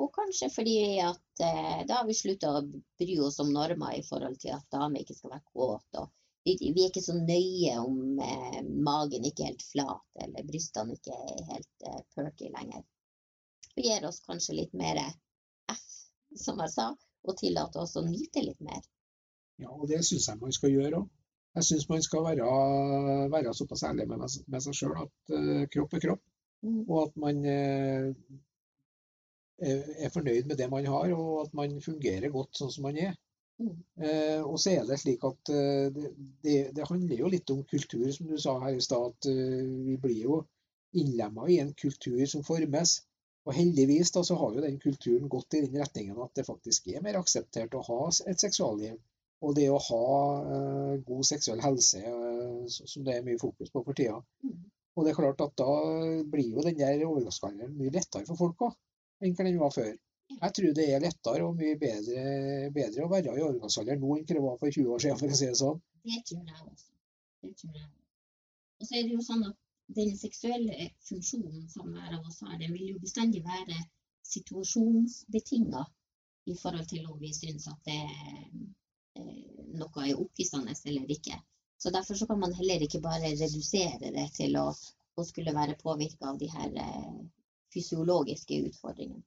Og 0.00 0.10
kanskje 0.14 0.50
fordi 0.50 0.78
at 1.02 1.42
eh, 1.46 1.80
da 1.86 2.00
har 2.00 2.06
vi 2.08 2.16
slutta 2.18 2.50
å 2.50 2.62
bry 2.66 3.16
oss 3.22 3.38
om 3.42 3.52
normer 3.54 3.98
i 3.98 4.04
forhold 4.06 4.40
til 4.42 4.56
at 4.56 4.66
damer 4.74 5.04
ikke 5.04 5.14
skal 5.14 5.36
være 5.36 5.46
kåte. 5.52 6.06
Vi, 6.44 6.56
vi, 6.60 6.82
er 6.82 6.90
ikke 6.90 7.04
så 7.04 7.14
nøye 7.16 7.76
om 7.80 8.18
eh, 8.20 8.58
magen 8.88 9.24
ikke 9.24 9.46
er 9.46 9.52
helt 9.52 9.64
flat, 9.64 10.08
eller 10.26 10.48
brystene 10.48 10.98
ikke 10.98 11.14
er 11.14 11.52
helt 11.52 11.86
eh, 11.86 12.00
perky 12.16 12.50
lenger. 12.50 12.82
Vi 13.74 13.86
gir 13.86 14.06
oss 14.08 14.20
kanskje 14.26 14.58
litt 14.58 14.74
mer 14.78 15.00
F, 15.72 15.84
som 16.38 16.60
jeg 16.62 16.74
sa, 16.74 16.90
og 17.24 17.38
tillater 17.38 17.86
oss 17.86 17.96
å 17.96 18.04
nyte 18.04 18.42
litt 18.44 18.60
mer. 18.66 18.82
Ja, 19.62 19.70
og 19.70 19.86
det 19.88 20.02
syns 20.06 20.26
jeg 20.28 20.42
man 20.42 20.54
skal 20.54 20.74
gjøre 20.74 21.04
òg. 21.04 21.10
Jeg 21.54 21.66
syns 21.68 21.86
man 21.86 22.02
skal 22.02 22.24
være, 22.26 22.46
være 23.30 23.52
såpass 23.54 23.84
ærlig 23.86 24.08
med, 24.10 24.24
med 24.50 24.62
seg 24.64 24.74
sjøl 24.74 24.96
at 25.04 25.34
uh, 25.34 25.60
kropp 25.70 25.92
er 25.94 26.02
kropp. 26.02 26.22
Mm. 26.66 26.80
Og 26.88 26.96
at 27.04 27.20
man 27.22 27.38
uh, 27.46 28.08
er 29.58 30.10
fornøyd 30.10 30.48
med 30.50 30.58
det 30.58 30.66
man 30.70 30.86
har, 30.90 31.12
og 31.14 31.44
at 31.44 31.54
man 31.54 31.76
fungerer 31.82 32.32
godt 32.34 32.58
sånn 32.58 32.72
som 32.74 32.86
man 32.88 32.98
er. 32.98 33.14
Mm. 33.62 33.74
Eh, 34.02 34.40
og 34.42 34.58
så 34.58 34.72
er 34.74 34.86
det 34.88 34.98
slik 34.98 35.24
at 35.28 35.50
eh, 35.54 35.86
det, 35.94 36.10
det, 36.42 36.56
det, 36.74 36.88
handler 36.88 37.22
jo 37.22 37.30
litt 37.30 37.50
om 37.54 37.62
kultur, 37.70 38.06
som 38.16 38.28
du 38.30 38.36
sa 38.40 38.56
her 38.64 38.74
i 38.74 38.82
stad. 38.82 39.14
At 39.14 39.30
uh, 39.30 39.64
vi 39.86 39.96
blir 40.00 40.20
jo 40.24 40.40
innlemma 40.98 41.46
i 41.50 41.60
en 41.62 41.74
kultur 41.78 42.22
som 42.30 42.44
formes. 42.46 43.00
Og 43.44 43.52
heldigvis 43.54 44.10
da, 44.14 44.22
så 44.24 44.38
har 44.40 44.54
jo 44.56 44.62
den 44.64 44.78
kulturen 44.80 45.28
gått 45.28 45.54
i 45.54 45.64
den 45.66 45.76
retningen 45.76 46.20
at 46.24 46.32
det 46.38 46.46
faktisk 46.46 46.88
er 46.88 47.02
mer 47.04 47.18
akseptert 47.20 47.74
å 47.76 47.82
ha 47.84 47.98
et 48.30 48.40
seksualliv. 48.40 48.96
Og 49.44 49.52
det 49.58 49.68
å 49.70 49.82
ha 49.90 50.04
uh, 50.48 50.94
god 51.06 51.28
seksuell 51.28 51.60
helse, 51.62 52.00
uh, 52.00 52.64
som 52.70 53.04
det 53.06 53.18
er 53.18 53.26
mye 53.26 53.42
fokus 53.42 53.70
på 53.70 53.84
for 53.84 53.94
tida. 53.94 54.16
Mm. 54.46 54.64
Og 54.94 55.04
det 55.04 55.12
er 55.12 55.18
klart 55.18 55.42
at 55.42 55.54
da 55.58 55.70
blir 56.30 56.54
jo 56.54 56.62
den 56.62 56.78
der 56.78 57.02
overgangsalderen 57.06 57.74
mye 57.78 57.92
lettere 57.94 58.26
for 58.28 58.38
folk 58.38 58.66
òg 58.70 58.74
enn 59.24 59.36
hva 59.36 59.46
den 59.48 59.60
var 59.62 59.72
før. 59.74 59.92
Jeg 60.34 60.54
tror 60.56 60.76
det 60.76 60.84
er 60.90 61.02
lettere 61.04 61.46
og 61.46 61.58
mye 61.58 61.76
bedre, 61.80 62.22
bedre 62.74 63.04
å 63.04 63.10
være 63.10 63.34
i 63.34 63.44
overgangsalderen 63.44 64.00
nå 64.02 64.16
enn 64.18 64.28
det 64.30 64.44
var 64.44 64.56
for 64.60 64.76
20 64.76 64.94
år 64.94 65.04
siden, 65.04 65.20
for 65.20 65.34
å 65.34 65.38
si 65.40 65.50
det 65.50 65.58
sånn. 65.60 65.82
Det 66.04 66.20
tror 66.30 66.48
jeg 66.50 66.62
også. 66.70 66.88
Det 67.44 67.52
tror 67.60 67.76
jeg. 67.80 67.90
Og 68.80 68.88
så 68.88 68.96
er 68.98 69.04
det 69.04 69.14
jo 69.16 69.26
sånn 69.26 69.44
at 69.48 69.60
den 69.98 70.14
seksuelle 70.16 70.88
funksjonen 71.08 71.68
som 71.72 71.92
hver 71.92 72.16
av 72.16 72.30
oss 72.30 72.40
har, 72.44 72.56
den 72.60 72.72
vil 72.72 72.94
jo 72.94 73.02
bestandig 73.02 73.44
være 73.44 73.76
situasjonsbetinga 74.24 75.84
i 76.52 76.56
forhold 76.60 76.88
til 76.88 77.04
om 77.12 77.20
vi 77.20 77.32
syns 77.36 77.68
at 77.68 77.88
det, 77.88 78.00
eh, 79.20 79.74
noe 79.80 80.06
er 80.08 80.20
opphissende 80.20 80.74
eller 80.84 81.14
ikke. 81.16 81.38
Så 81.78 81.92
Derfor 81.92 82.14
så 82.14 82.26
kan 82.26 82.40
man 82.40 82.56
heller 82.56 82.82
ikke 82.82 83.00
bare 83.04 83.34
redusere 83.36 84.12
det 84.16 84.28
til 84.40 84.56
å, 84.56 84.70
å 85.16 85.24
skulle 85.24 85.56
være 85.56 85.76
påvirka 85.80 86.30
av 86.32 86.40
de 86.40 86.48
her 86.48 86.78
eh, 86.80 87.24
fysiologiske 87.74 88.62
utfordringen. 88.68 89.22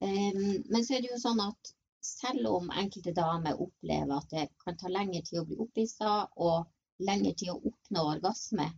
Men 0.00 0.84
så 0.84 0.96
er 0.96 1.04
det 1.04 1.10
jo 1.12 1.20
sånn 1.20 1.42
at 1.44 1.74
selv 2.00 2.46
om 2.48 2.70
enkelte 2.70 3.12
damer 3.12 3.60
opplever 3.60 4.16
at 4.16 4.30
det 4.30 4.46
kan 4.64 4.76
ta 4.80 4.88
lengre 4.88 5.22
tid 5.26 5.40
å 5.42 5.48
bli 5.48 5.58
opphissa 5.64 6.12
og 6.36 6.70
lengre 7.08 7.34
tid 7.34 7.52
å 7.52 7.58
oppnå 7.70 8.04
orgasme, 8.14 8.68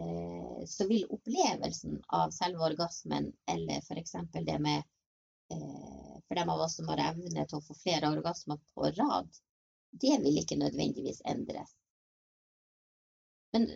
eh, 0.00 0.60
så 0.66 0.86
vil 0.90 1.08
opplevelsen 1.16 1.98
av 2.20 2.34
selve 2.34 2.62
orgasmen, 2.70 3.32
eller 3.50 3.82
f.eks. 3.82 4.14
det 4.50 4.58
med 4.58 4.82
eh, 5.54 6.14
For 6.26 6.34
dem 6.34 6.48
av 6.50 6.60
oss 6.60 6.76
som 6.78 6.88
har 6.90 7.02
evne 7.10 7.44
til 7.46 7.58
å 7.58 7.62
få 7.62 7.74
flere 7.78 8.10
orgasmer 8.10 8.58
på 8.74 8.90
rad, 8.96 9.28
det 10.04 10.16
vil 10.22 10.40
ikke 10.42 10.58
nødvendigvis 10.58 11.22
endres. 11.24 11.70
Men 13.56 13.70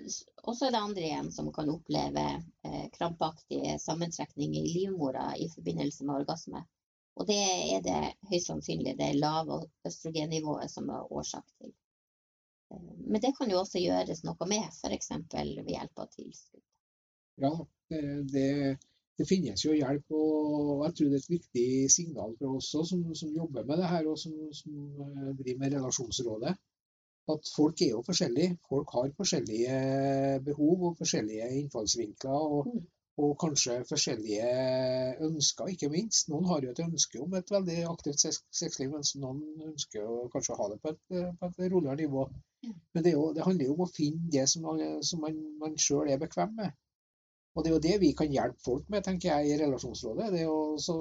også 0.51 0.67
er 0.67 0.75
det 0.75 0.81
andre 0.85 1.05
igjen 1.07 1.29
som 1.33 1.47
kan 1.57 1.71
oppleve 1.73 2.25
eh, 2.69 2.89
krampaktige 2.93 3.79
sammentrekninger 3.81 4.61
i 4.61 4.73
livmora 4.75 5.31
i 5.41 5.47
forbindelse 5.49 6.05
med 6.05 6.21
orgasme. 6.21 6.61
Og 7.17 7.29
det 7.31 7.39
er 7.77 7.81
det 7.87 8.01
høyst 8.29 8.51
sannsynlig 8.51 8.93
det 8.99 9.15
lave 9.17 9.63
østrogennivået 9.89 10.69
som 10.73 10.93
er 10.93 11.09
årsak 11.09 11.47
til. 11.63 11.73
Eh, 12.75 12.93
men 13.07 13.25
det 13.25 13.33
kan 13.39 13.49
jo 13.53 13.63
også 13.63 13.81
gjøres 13.81 14.21
noe 14.29 14.51
med, 14.53 14.69
f.eks. 14.69 15.11
ved 15.33 15.73
hjelp 15.73 16.05
av 16.05 16.13
tilskudd. 16.13 16.67
Ja, 17.41 17.55
det, 17.89 18.49
det, 19.17 19.29
finnes 19.31 19.65
jo 19.65 19.73
hjelp, 19.73 20.13
og 20.13 20.85
jeg 20.85 20.97
tror 20.99 21.09
det 21.09 21.23
er 21.23 21.25
et 21.25 21.37
viktig 21.39 21.69
signal 21.89 22.37
for 22.37 22.61
oss 22.61 22.69
som, 22.77 23.07
som 23.17 23.33
jobber 23.33 23.65
med 23.65 23.81
det 23.81 23.89
her, 23.95 24.13
og 24.13 24.21
som, 24.21 24.37
som 24.61 24.77
eh, 25.07 25.31
driver 25.41 25.65
med 25.65 25.79
Relasjonsrådet 25.79 26.59
at 27.29 27.51
folk 27.57 27.83
er 27.83 27.93
jo 27.95 28.03
forskjellige. 28.07 28.57
Folk 28.69 28.95
har 28.97 29.13
forskjellige 29.17 29.77
behov 30.47 30.89
og 30.89 30.97
forskjellige 30.99 31.51
innfallsvinkler. 31.61 32.47
Og, 32.57 32.67
mm. 32.67 32.83
og, 33.23 33.33
kanskje 33.43 33.79
forskjellige 33.89 34.51
ønsker, 35.29 35.73
ikke 35.75 35.91
minst. 35.93 36.29
Noen 36.33 36.49
har 36.51 36.65
jo 36.65 36.75
et 36.75 36.85
ønske 36.85 37.23
om 37.23 37.35
et 37.39 37.55
veldig 37.57 37.79
aktivt 37.91 38.25
sexliv, 38.27 38.93
mens 38.95 39.15
noen 39.21 39.43
ønsker 39.73 40.07
å 40.07 40.29
kanskje 40.35 40.59
ha 40.61 40.69
det 40.73 40.81
på 40.83 40.95
et, 40.95 41.03
på 41.41 41.51
et 41.51 41.65
roligere 41.67 41.99
nivå. 42.03 42.29
Men 42.95 43.05
det, 43.05 43.17
jo, 43.17 43.31
det, 43.37 43.45
handler 43.47 43.69
jo 43.69 43.77
om 43.77 43.85
å 43.87 43.93
finne 43.93 44.33
det 44.33 44.47
som, 44.53 44.71
som 45.11 45.27
man, 45.27 45.43
man 45.61 45.77
sjøl 45.81 46.13
er 46.13 46.23
bekvem 46.23 46.57
med. 46.63 46.79
Og 47.55 47.65
det 47.65 47.71
er 47.71 47.75
jo 47.75 47.83
det 47.83 47.95
vi 48.01 48.11
kan 48.15 48.31
hjelpe 48.31 48.63
folk 48.63 48.91
med, 48.93 49.03
tenker 49.05 49.33
jeg, 49.33 49.49
i 49.51 49.57
relasjonsrådet. 49.59 50.29
Det 50.33 50.45
jo, 50.45 50.59
så, 50.79 50.95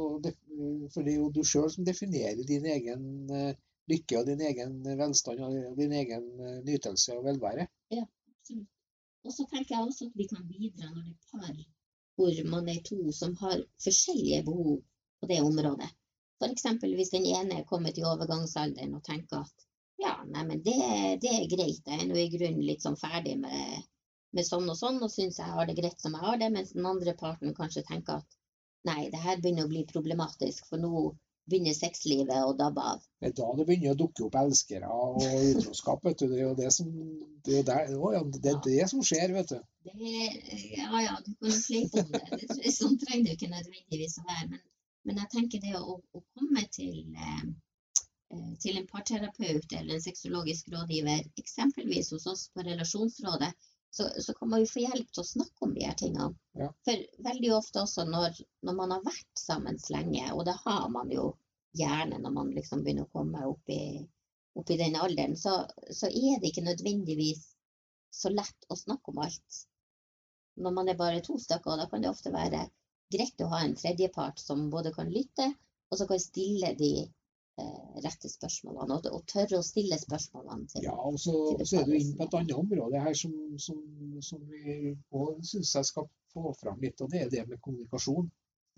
for 0.93 1.05
det 1.05 1.13
er 1.13 1.19
jo 1.19 1.27
du 1.34 1.43
sjøl 1.45 1.69
som 1.71 1.86
definerer 1.86 2.41
din 2.47 2.65
egen 2.65 3.03
lykke 3.89 4.19
og 4.19 4.30
din 4.30 4.43
egen 4.49 4.80
velstand 5.02 5.43
og 5.45 5.78
din 5.80 5.95
egen 6.02 6.30
eh, 6.45 6.62
nytelse 6.67 7.17
og 7.17 7.25
velvære. 7.28 7.67
Ja, 7.95 8.06
absolutt. 8.34 8.69
Og 9.28 9.36
så 9.36 9.45
tenker 9.52 9.75
jeg 9.75 9.86
også 9.86 10.08
at 10.08 10.17
vi 10.19 10.28
kan 10.30 10.47
bidra 10.47 10.89
når 10.89 11.04
det 11.04 11.15
er 11.15 11.34
par 11.34 11.60
hvor 12.19 12.39
man 12.52 12.67
er 12.67 12.82
to 12.84 13.12
som 13.15 13.36
har 13.39 13.62
forskjellige 13.84 14.43
behov 14.47 14.82
på 15.19 15.28
det 15.32 15.39
området. 15.41 15.88
F.eks. 16.39 16.65
hvis 16.82 17.13
den 17.15 17.25
ene 17.28 17.60
er 17.60 17.69
kommet 17.71 17.97
i 17.99 18.04
overgangsalderen 18.12 18.95
og 18.97 19.04
tenker 19.04 19.43
at 19.45 19.67
Ja, 19.99 20.13
nei, 20.32 20.58
det, 20.63 20.75
det 21.23 21.32
er 21.36 21.47
greit. 21.52 21.82
Jeg 21.84 21.95
er 21.99 22.06
nå 22.08 22.15
i 22.19 22.30
grunnen 22.32 22.63
litt 22.63 22.86
sånn 22.86 22.95
ferdig 22.99 23.34
med, 23.39 23.88
med 24.36 24.47
sånn 24.47 24.69
og 24.71 24.78
sånn, 24.80 25.02
og 25.04 25.12
syns 25.12 25.39
jeg 25.41 25.56
har 25.56 25.67
det 25.67 25.75
greit 25.80 25.99
som 25.99 26.15
jeg 26.15 26.23
har 26.23 26.39
det, 26.39 26.47
mens 26.56 26.71
den 26.75 26.88
andre 26.88 27.13
parten 27.19 27.56
kanskje 27.58 27.84
tenker 27.89 28.21
at 28.21 28.38
nei, 28.88 29.10
det 29.12 29.19
her 29.19 29.41
begynner 29.41 29.67
å 29.67 29.73
bli 29.73 29.84
problematisk, 29.89 30.69
for 30.71 30.80
nå 30.80 31.04
begynner 31.51 31.75
sexlivet 31.77 32.31
å 32.45 32.55
dabbe 32.57 32.85
av. 32.93 33.05
Det 33.19 33.31
er 33.31 33.35
da 33.39 33.49
det 33.57 33.65
begynner 33.67 33.95
å 33.95 33.99
dukke 33.99 34.25
opp 34.27 34.38
elskere 34.41 34.89
og 34.93 35.21
utroskap. 35.23 36.05
vet 36.05 36.21
du. 36.21 36.27
Det 36.31 36.39
er 36.39 36.45
jo 36.45 36.55
det 36.59 36.71
som, 36.75 36.91
det 37.45 37.62
er 37.62 37.69
der, 37.69 37.93
å, 37.97 38.12
ja, 38.15 38.23
det, 38.35 38.53
er 38.53 38.59
det 38.65 38.89
som 38.91 39.05
skjer, 39.05 39.35
vet 39.38 39.55
du. 39.55 39.62
Det, 39.89 40.25
ja 40.77 41.05
ja, 41.05 41.15
du 41.25 41.31
kan 41.33 41.49
jo 41.51 41.55
sleipe 41.55 42.05
om 42.05 42.13
det. 42.15 42.75
Sånn 42.75 42.99
trenger 43.01 43.31
det 43.31 43.38
ikke 43.39 43.53
nødvendigvis 43.55 44.19
å 44.21 44.27
være. 44.27 44.51
Men, 44.53 44.67
men 45.07 45.23
jeg 45.23 45.33
tenker 45.38 45.65
det 45.65 45.75
å, 45.79 45.97
å 45.99 46.23
komme 46.38 46.67
til 46.75 47.01
eh, 47.15 47.49
Eh, 48.33 48.49
til 48.63 48.77
en 48.77 48.88
parterapeut 48.89 49.71
eller 49.77 49.95
en 49.95 50.03
sexologisk 50.03 50.67
rådgiver, 50.73 51.21
eksempelvis 51.41 52.12
hos 52.13 52.27
oss 52.33 52.43
på 52.53 52.65
Relasjonsrådet, 52.67 53.49
så, 53.89 54.21
så 54.21 54.34
kan 54.34 54.49
man 54.49 54.62
jo 54.63 54.69
få 54.69 54.84
hjelp 54.84 55.12
til 55.12 55.23
å 55.23 55.30
snakke 55.32 55.65
om 55.65 55.73
de 55.73 55.86
her 55.88 55.97
tingene. 55.97 56.34
Ja. 56.60 56.69
For 56.86 57.06
veldig 57.25 57.52
ofte 57.58 57.84
også 57.84 58.06
når, 58.10 58.38
når, 58.65 58.75
man 58.78 58.93
har 58.95 59.06
vært 59.06 59.41
sammen 59.41 59.80
lenge, 59.89 60.25
og 60.36 60.45
det 60.49 60.56
har 60.63 60.88
man 60.93 61.13
jo 61.13 61.32
gjerne 61.78 62.19
når 62.21 62.36
man 62.36 62.52
liksom 62.56 62.84
begynner 62.86 63.08
å 63.08 63.13
komme 63.17 63.45
opp 63.49 63.73
i, 63.73 64.06
opp 64.60 64.69
i 64.73 64.78
den 64.80 64.97
alderen, 64.99 65.36
så, 65.38 65.63
så, 65.89 66.10
er 66.10 66.38
det 66.39 66.52
ikke 66.52 66.67
nødvendigvis 66.67 67.47
så 68.13 68.32
lett 68.34 68.69
å 68.69 68.78
snakke 68.78 69.13
om 69.13 69.21
alt. 69.25 69.63
Når 70.60 70.75
man 70.75 70.89
er 70.91 70.99
bare 70.99 71.23
to 71.25 71.38
stykker, 71.39 71.78
da 71.80 71.88
kan 71.89 72.04
det 72.04 72.12
ofte 72.12 72.34
være 72.34 72.65
greit 73.13 73.41
å 73.41 73.49
ha 73.54 73.63
en 73.65 73.78
tredjepart 73.78 74.41
som 74.41 74.67
både 74.69 74.93
kan 74.93 75.10
lytte, 75.10 75.49
og 75.89 75.97
så 75.97 76.06
kan 76.10 76.21
stille 76.21 76.75
de 76.78 76.93
rette 78.04 78.32
spørsmålene, 78.32 78.98
og, 78.98 79.08
og 79.17 79.26
tørre 79.30 79.60
å 79.60 79.65
stille 79.65 79.98
spørsmålene 80.00 80.69
til 80.72 80.88
Ja, 80.88 80.95
og 80.95 81.19
så, 81.22 81.34
så 81.63 81.82
er 81.82 81.88
du 81.88 81.95
inne 81.98 82.17
på 82.17 82.28
et 82.28 82.38
annet 82.39 82.56
område 82.58 83.02
her 83.04 83.17
som, 83.17 83.34
som, 83.62 83.82
som 84.26 84.45
vi 84.52 84.93
òg 84.93 85.41
syns 85.48 85.76
jeg 85.76 85.89
skal 85.91 86.08
få 86.34 86.54
fram 86.60 86.80
litt, 86.84 87.02
og 87.02 87.12
det 87.12 87.26
er 87.26 87.34
det 87.34 87.48
med 87.50 87.62
kommunikasjon. 87.65 88.30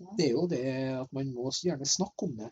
Ja. 0.02 0.10
Det 0.18 0.26
er 0.26 0.34
jo 0.34 0.48
det 0.50 0.66
at 0.98 1.14
man 1.14 1.30
må 1.34 1.52
gjerne 1.54 1.88
snakke 1.88 2.28
om 2.28 2.36
det. 2.40 2.50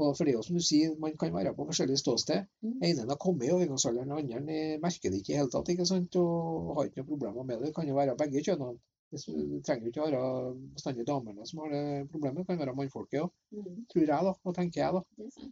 Og 0.00 0.14
for 0.16 0.24
det 0.24 0.32
er 0.32 0.38
jo 0.38 0.44
som 0.46 0.56
du 0.56 0.64
sier, 0.64 0.94
Man 1.00 1.16
kan 1.20 1.34
være 1.34 1.52
på 1.56 1.66
forskjellig 1.68 1.98
ståsted. 2.00 2.46
Mm. 2.64 2.78
ene 2.88 3.08
har 3.10 3.20
kommet 3.20 3.46
i 3.46 3.52
overgangsalderen, 3.52 4.08
den 4.08 4.40
andre 4.40 4.78
merker 4.80 5.12
det 5.12 5.20
ikke 5.20 5.34
i 5.34 5.40
hele 5.40 5.52
tatt 5.52 5.68
ikke 5.68 5.88
sant? 5.88 6.16
og 6.16 6.72
har 6.78 6.88
ikke 6.88 7.02
noen 7.02 7.10
problemer 7.10 7.44
med 7.44 7.58
det. 7.58 7.68
Det 7.68 7.76
kan 7.76 7.88
jo 7.88 7.98
være 7.98 8.16
begge 8.22 8.44
kjønnene. 8.46 8.80
Det 9.12 9.20
trenger 9.66 9.84
jo 9.84 9.90
ikke 9.92 10.06
være 10.06 10.54
bestandig 10.72 11.04
damene 11.04 11.44
som 11.44 11.58
har 11.60 11.74
det 11.74 11.82
problemet, 12.12 12.38
det 12.40 12.46
kan 12.48 12.62
være 12.62 12.76
mannfolket 12.78 13.26
òg. 13.26 13.34
Mm. 13.52 13.82
Tror 13.92 14.06
jeg, 14.06 14.28
da. 14.28 14.32
Og 14.32 14.54
tenker 14.56 14.80
jeg, 14.80 14.94
da. 14.96 15.50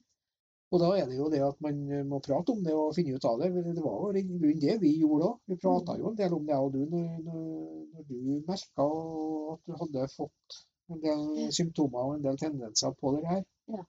Og 0.70 0.78
da 0.78 0.88
er 0.94 1.08
det 1.10 1.16
jo 1.18 1.26
det 1.32 1.40
at 1.42 1.58
man 1.64 1.78
må 2.06 2.20
prate 2.22 2.54
om 2.54 2.60
det 2.62 2.74
og 2.78 2.92
finne 2.94 3.16
ut 3.18 3.24
av 3.26 3.40
det. 3.42 3.50
Det 3.74 3.82
var 3.82 3.96
jo 4.14 4.50
i 4.50 4.58
det 4.64 4.76
vi 4.82 4.92
gjorde 5.00 5.30
òg. 5.32 5.38
Vi 5.50 5.56
prata 5.58 5.96
jo 5.98 6.12
en 6.12 6.18
del 6.20 6.36
om 6.36 6.44
det, 6.46 6.58
og 6.62 6.74
du, 6.76 6.84
når, 6.92 7.08
når 7.94 8.04
du 8.10 8.18
merka 8.46 8.86
at 9.54 9.64
du 9.66 9.74
hadde 9.80 10.06
fått 10.14 10.60
en 10.94 11.02
del 11.02 11.50
symptomer 11.54 12.06
og 12.06 12.14
en 12.16 12.28
del 12.28 12.38
tendenser 12.38 12.94
på 13.00 13.16
det 13.16 13.24
her. 13.32 13.42
Ja. 13.74 13.82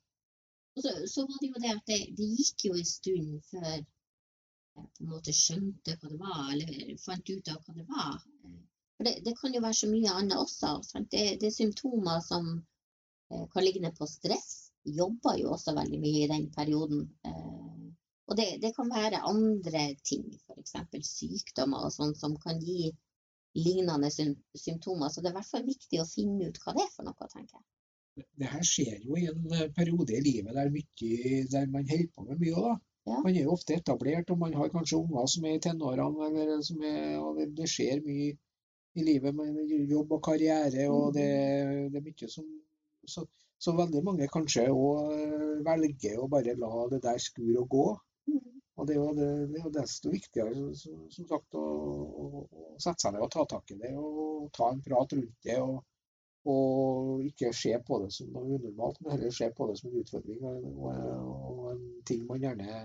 Og 0.72 0.84
så, 0.86 0.91
så, 1.13 1.28
var 1.28 1.38
det 1.41 1.52
jo 1.52 1.62
det 1.62 1.72
at 1.76 1.88
det, 1.91 2.00
det 2.17 2.28
gikk 2.39 2.65
jo 2.70 2.74
en 2.80 2.89
stund 2.96 3.32
før 3.52 3.67
jeg 3.67 3.86
på 4.74 4.86
en 4.88 5.12
måte 5.12 5.34
skjønte 5.36 5.98
hva 6.00 6.10
det 6.10 6.20
var, 6.22 6.44
eller 6.56 7.00
fant 7.06 7.32
ut 7.32 7.50
av 7.52 7.62
hva 7.62 7.78
det 7.78 7.88
var. 7.89 8.20
For 8.96 9.08
det, 9.08 9.15
det 9.26 9.38
kan 9.38 9.54
jo 9.54 9.62
være 9.62 9.80
så 9.82 9.89
mye 9.91 10.17
annet 10.17 10.38
også. 10.39 10.78
Det, 10.98 11.24
det, 11.41 11.50
er 11.50 11.56
symptomer 11.56 12.22
som 12.26 12.54
eh, 12.56 13.46
kan 13.54 13.67
ligne 13.67 13.91
på 13.98 14.08
stress 14.10 14.61
jobber 14.86 15.38
jo 15.39 15.52
også 15.56 15.76
veldig 15.78 16.00
mye 16.02 16.24
i 16.24 16.30
den 16.32 16.48
perioden. 16.56 17.06
Eh, 17.26 17.88
og 18.32 18.38
det, 18.39 18.48
det 18.63 18.74
kan 18.76 18.89
være 18.91 19.24
andre 19.28 19.86
ting, 20.08 20.28
f.eks. 20.48 20.76
sykdommer 21.08 21.88
og 21.88 21.94
sånn, 21.94 22.13
som 22.15 22.38
kan 22.39 22.62
gi 22.63 22.91
lignende 23.60 24.10
symptomer. 24.12 25.10
Så 25.12 25.22
det 25.22 25.32
er 25.32 25.36
i 25.36 25.39
hvert 25.39 25.52
fall 25.52 25.67
viktig 25.67 26.00
å 26.00 26.08
finne 26.08 26.48
ut 26.50 26.62
hva 26.63 26.76
det 26.78 26.86
er 26.86 26.94
for 26.94 27.08
noe, 27.08 27.32
tenker 27.34 27.58
jeg. 27.60 27.67
Det 28.39 28.48
her 28.52 28.63
skjer 28.67 29.04
jo 29.08 29.17
i 29.20 29.28
en 29.32 29.44
eh, 29.56 29.67
periode 29.76 30.15
i 30.17 30.24
livet 30.24 30.56
der, 30.56 30.72
mye, 30.72 31.44
der 31.52 31.67
man 31.72 31.88
holder 31.89 32.10
på 32.15 32.26
med 32.28 32.41
mye. 32.44 32.63
da. 32.70 32.78
Ja. 33.10 33.20
Man 33.26 33.36
er 33.36 33.46
jo 33.48 33.54
ofte 33.56 33.76
etablert, 33.80 34.30
og 34.30 34.39
man 34.41 34.54
har 34.54 34.72
kanskje 34.74 35.00
unger 35.00 35.30
som 35.32 35.46
er 35.48 35.58
i 35.58 35.62
tenårene. 35.63 36.32
eller 36.44 36.63
som 36.65 36.84
er, 36.86 37.17
og 37.20 37.39
det, 37.39 37.50
det, 37.58 37.70
skjer 37.72 38.04
mye 38.06 38.34
i 38.96 39.06
livet 39.08 39.36
med 39.36 39.72
jobb 39.89 40.12
og 40.17 40.24
karriere, 40.28 40.88
og 40.91 41.15
det, 41.15 41.30
det 41.94 42.02
er 42.02 42.06
mye 42.06 42.30
som 42.30 42.48
så, 43.08 43.24
så 43.62 43.74
veldig 43.78 44.02
mange 44.06 44.30
kanskje 44.34 44.65
òg 44.74 45.12
eh, 45.13 45.60
velger 45.65 46.21
å 46.21 46.30
bare 46.32 46.58
la 46.58 46.88
det 46.93 47.02
der 47.04 47.21
skure 47.21 47.60
og 47.62 47.69
gå. 47.76 47.86
Mm. 48.32 48.39
Og 48.82 48.88
det 48.88 48.95
er 48.95 49.00
jo, 49.00 49.12
det, 49.17 49.30
det 49.52 49.60
er 49.60 49.67
jo 49.67 49.74
desto 49.76 50.13
viktigere 50.13 50.74
som 50.80 51.28
sagt, 51.30 51.58
å, 51.60 51.62
å, 51.62 52.41
å, 52.41 52.65
sette 52.82 53.06
seg 53.06 53.13
ned 53.13 53.26
og 53.26 53.32
ta 53.36 53.45
tak 53.52 53.74
i 53.76 53.78
det 53.84 53.91
og 54.00 54.47
ta 54.58 54.71
en 54.71 54.82
prat 54.86 55.13
rundt 55.17 55.45
det. 55.45 55.60
Og, 55.62 55.84
og 56.50 57.21
ikke 57.28 57.52
se 57.54 57.76
på 57.86 58.02
det 58.02 58.10
som 58.15 58.32
noe 58.34 58.58
unormalt, 58.58 58.97
men 59.04 59.13
heller 59.13 59.36
se 59.36 59.52
på 59.54 59.69
det 59.69 59.78
som 59.78 59.91
en 59.91 60.02
utfordring 60.02 60.41
og, 60.50 60.65
og 60.89 61.67
en 61.76 61.84
ting 62.10 62.26
man 62.26 62.41
gjerne 62.41 62.82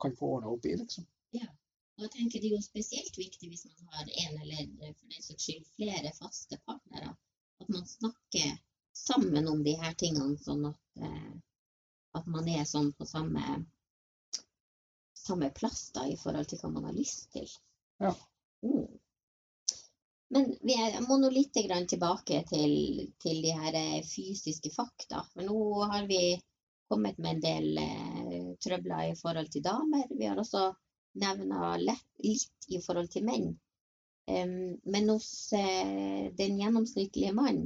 kan 0.00 0.16
få 0.18 0.34
ordna 0.36 0.52
opp 0.52 0.68
i. 0.68 0.76
liksom. 0.82 1.08
Ja. 1.36 1.48
Og 1.96 2.06
jeg 2.06 2.12
tenker 2.16 2.40
Det 2.40 2.48
er 2.48 2.56
jo 2.56 2.64
spesielt 2.64 3.16
viktig 3.20 3.48
hvis 3.48 3.66
man 3.68 3.88
har 3.94 4.06
en 4.08 4.36
eller 4.44 4.68
for 4.96 5.12
den 5.12 5.24
saks 5.24 5.48
skyld 5.48 5.64
flere 5.76 6.12
faste 6.16 6.60
partnere. 6.68 7.14
At 7.60 7.72
man 7.72 7.88
snakker 7.88 8.54
sammen 8.96 9.48
om 9.48 9.62
de 9.64 9.74
her 9.80 9.94
tingene, 9.98 10.38
sånn 10.38 10.66
at, 10.70 10.80
eh, 11.02 11.34
at 12.18 12.26
man 12.26 12.48
er 12.48 12.64
sånn 12.68 12.92
på 12.98 13.06
samme, 13.08 13.60
samme 15.16 15.50
plass 15.56 15.90
da, 15.94 16.06
i 16.08 16.18
forhold 16.20 16.50
til 16.50 16.60
hva 16.62 16.72
man 16.74 16.90
har 16.90 16.96
lyst 16.96 17.30
til. 17.36 17.48
Ja. 18.02 18.14
Mm. 18.66 18.86
Men 20.30 20.52
vi 20.62 20.76
må 21.08 21.16
nå 21.18 21.30
litt 21.34 21.52
tilbake 21.54 22.44
til, 22.48 22.74
til, 23.22 23.40
de 23.42 23.54
her 23.62 23.74
eh, 23.74 24.02
fysiske 24.06 24.70
fakta. 24.70 25.24
For 25.32 25.42
nå 25.42 25.88
har 25.90 26.06
vi 26.06 26.38
kommet 26.90 27.18
med 27.18 27.38
en 27.38 27.42
del 27.42 27.80
eh, 27.82 28.52
trøbler 28.62 29.10
i 29.10 29.16
forhold 29.18 29.50
til 29.50 29.64
damer. 29.66 30.06
Vi 30.10 30.28
har 30.30 30.38
også 30.38 30.68
nevna 31.18 31.74
litt 31.82 32.70
i 32.70 32.78
forhold 32.84 33.10
til 33.10 33.26
menn. 33.26 33.50
Um, 34.30 34.76
men 34.86 35.08
hos 35.10 35.52
eh, 35.56 36.30
den 36.38 36.60
gjennomsnittlige 36.60 37.32
mann 37.34 37.64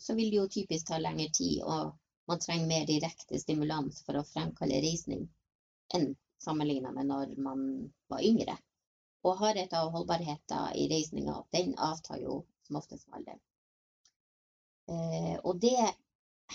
så 0.00 0.14
vil 0.14 0.30
det 0.30 0.40
jo 0.40 0.46
typisk 0.54 0.88
ta 0.88 0.98
lengre 0.98 1.28
tid, 1.34 1.62
og 1.62 1.96
man 2.28 2.40
trenger 2.44 2.70
mer 2.70 2.86
direkte 2.86 3.40
stimulans 3.40 4.02
for 4.06 4.20
å 4.20 4.26
fremkalle 4.30 4.80
reisning 4.84 5.26
enn 5.96 6.10
sammenlignet 6.44 6.94
med 6.94 7.08
når 7.10 7.36
man 7.42 7.62
var 8.12 8.24
yngre. 8.24 8.56
Og 9.26 9.38
hardheten 9.40 9.86
og 9.86 9.94
holdbarheten 9.96 10.74
i 10.78 10.86
reisninga, 10.92 11.40
den 11.52 11.74
avtar 11.90 12.20
jo 12.22 12.42
som 12.66 12.78
oftest 12.80 13.08
med 13.08 13.20
alderen. 13.20 13.40
Eh, 14.88 15.36
og 15.42 15.58
det 15.60 15.90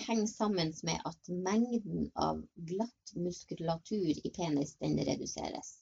henger 0.06 0.26
sammen 0.26 0.72
med 0.82 1.02
at 1.10 1.28
mengden 1.28 2.08
av 2.14 2.40
glatt 2.70 3.14
muskulatur 3.14 4.26
i 4.26 4.30
penis 4.36 4.74
den 4.80 4.98
reduseres. 4.98 5.74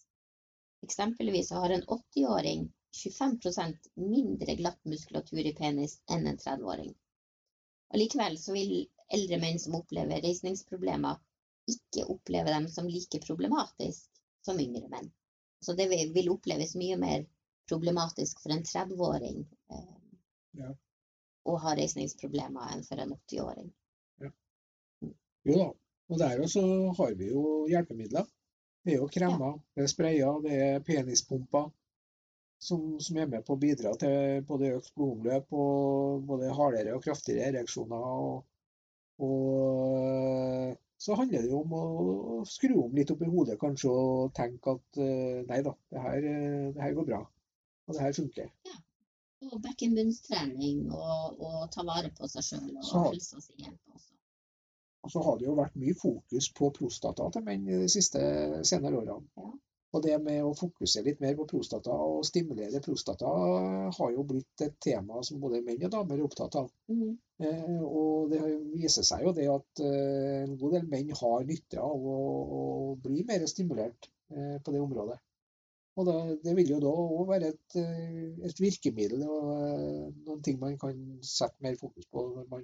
Eksempelvis 0.82 1.50
har 1.50 1.70
en 1.70 1.84
80-åring 1.84 2.66
25% 3.04 3.88
mindre 3.94 4.56
glatt 4.56 4.84
muskulatur 4.84 5.46
i 5.46 5.54
penis 5.56 6.00
enn 6.10 6.26
en 6.26 6.38
30-åring. 6.38 6.92
Allikevel 7.92 8.38
så 8.38 8.54
vil 8.56 8.86
eldre 9.12 9.38
menn 9.42 9.58
som 9.60 9.76
opplever 9.76 10.22
reisningsproblemer, 10.24 11.18
ikke 11.68 12.06
oppleve 12.10 12.54
dem 12.54 12.68
som 12.72 12.88
like 12.88 13.20
problematisk 13.22 14.08
som 14.46 14.60
yngre 14.60 14.88
menn. 14.92 15.10
Så 15.62 15.76
det 15.78 15.88
vil 15.90 16.30
oppleves 16.32 16.74
mye 16.80 16.96
mer 16.98 17.26
problematisk 17.68 18.40
for 18.42 18.54
en 18.54 18.64
30-åring 18.66 19.44
eh, 19.70 19.92
ja. 20.58 20.72
å 21.44 21.58
ha 21.64 21.74
reisningsproblemer 21.78 22.72
enn 22.74 22.82
for 22.86 23.02
en 23.04 23.14
80-åring. 23.14 23.68
Ja. 24.24 24.32
Jo 25.46 25.60
da, 25.60 25.68
og 26.10 26.18
der 26.24 26.42
også 26.42 26.64
har 26.98 27.14
vi 27.20 27.30
jo 27.30 27.44
hjelpemidler. 27.70 28.26
Det 28.82 28.96
er 28.96 29.04
jo 29.04 29.12
kremmer, 29.12 29.60
ja. 29.60 29.62
det 29.76 29.84
er 29.84 29.92
sprayer, 29.92 30.40
det 30.42 30.58
er 30.64 30.84
penispumper 30.86 31.70
som, 32.62 33.00
som, 33.02 33.18
er 33.18 33.30
med 33.30 33.44
på 33.46 33.56
å 33.56 33.60
bidra 33.60 33.92
til 33.98 34.44
både 34.46 34.74
økt 34.76 34.92
blodomløp 34.94 35.54
og 35.58 36.22
både 36.28 36.52
hardere 36.54 36.94
og 36.96 37.02
kraftigere 37.04 37.50
ereksjoner. 37.50 38.04
Og, 38.26 38.44
og, 39.26 40.76
så 41.02 41.16
handler 41.18 41.42
det 41.42 41.50
jo 41.50 41.64
om 41.64 41.74
å 41.74 41.82
skru 42.46 42.76
om 42.84 42.94
litt 42.94 43.10
opp 43.10 43.24
i 43.26 43.30
hodet 43.32 43.58
kanskje 43.58 43.90
og 43.90 44.30
tenke 44.38 44.76
at 44.76 45.02
eh, 45.02 45.42
nei 45.48 45.58
da, 45.66 45.74
det 45.90 46.04
her, 46.04 46.28
det 46.76 46.84
her 46.84 46.94
går 46.98 47.08
bra. 47.10 47.20
Og 47.88 47.96
det 47.96 48.04
her 48.04 48.14
funker. 48.14 48.52
Ja. 48.70 48.78
Og 49.50 49.58
bekkenbunnstrening 49.64 50.84
og, 50.94 51.40
og 51.42 51.64
ta 51.74 51.82
vare 51.86 52.12
på 52.14 52.28
seg 52.30 52.46
sjøl 52.46 52.68
og 52.76 52.84
så, 52.86 53.02
helsa 53.08 53.42
si 53.42 53.56
hjelper 53.58 53.96
også. 53.96 54.12
Og 55.02 55.10
så 55.10 55.22
har 55.26 55.40
det 55.40 55.48
jo 55.48 55.58
vært 55.58 55.80
mye 55.82 55.98
fokus 55.98 56.46
på 56.54 56.70
prostata 56.76 57.26
til 57.34 57.42
menn 57.48 57.66
de 57.66 57.90
siste 57.90 58.22
senere 58.68 59.02
årene. 59.02 59.18
Ja. 59.42 59.50
Og 59.92 60.00
det 60.04 60.14
med 60.24 60.40
å 60.40 60.54
fokusere 60.56 61.04
litt 61.10 61.18
mer 61.20 61.34
på 61.36 61.44
prostata 61.50 61.92
og 61.92 62.22
stimulere 62.24 62.80
prostata 62.84 63.32
har 63.98 64.12
jo 64.14 64.24
blitt 64.28 64.64
et 64.64 64.78
tema 64.80 65.20
som 65.26 65.40
både 65.42 65.60
menn 65.66 65.84
og 65.84 65.92
damer 65.92 66.16
er 66.16 66.24
opptatt 66.24 66.56
av. 66.62 66.70
Mm. 66.88 67.10
Eh, 67.44 67.82
og 67.82 68.32
det 68.32 68.40
viser 68.72 69.04
seg 69.04 69.26
jo 69.26 69.34
det 69.36 69.50
at 69.52 69.82
eh, 69.84 70.38
en 70.46 70.56
god 70.62 70.78
del 70.78 70.88
menn 70.94 71.12
har 71.18 71.44
nytte 71.48 71.82
av 71.84 72.08
å, 72.14 72.22
å 72.60 72.62
bli 73.04 73.26
mer 73.28 73.44
stimulert 73.50 74.08
eh, 74.32 74.56
på 74.64 74.72
det 74.72 74.80
området. 74.80 75.18
Og 76.00 76.06
da, 76.08 76.16
Det 76.44 76.54
vil 76.56 76.72
jo 76.72 76.80
da 76.80 76.92
òg 76.92 77.26
være 77.28 77.52
et, 77.52 77.76
eh, 77.80 78.30
et, 78.48 78.60
virkemiddel 78.64 79.26
og 79.28 79.50
eh, 79.58 80.06
noen 80.24 80.40
ting 80.44 80.60
man 80.60 80.78
kan 80.80 81.02
sette 81.20 81.60
mer 81.64 81.76
fokus 81.80 82.08
på 82.08 82.24
når 82.36 82.46
man 82.54 82.62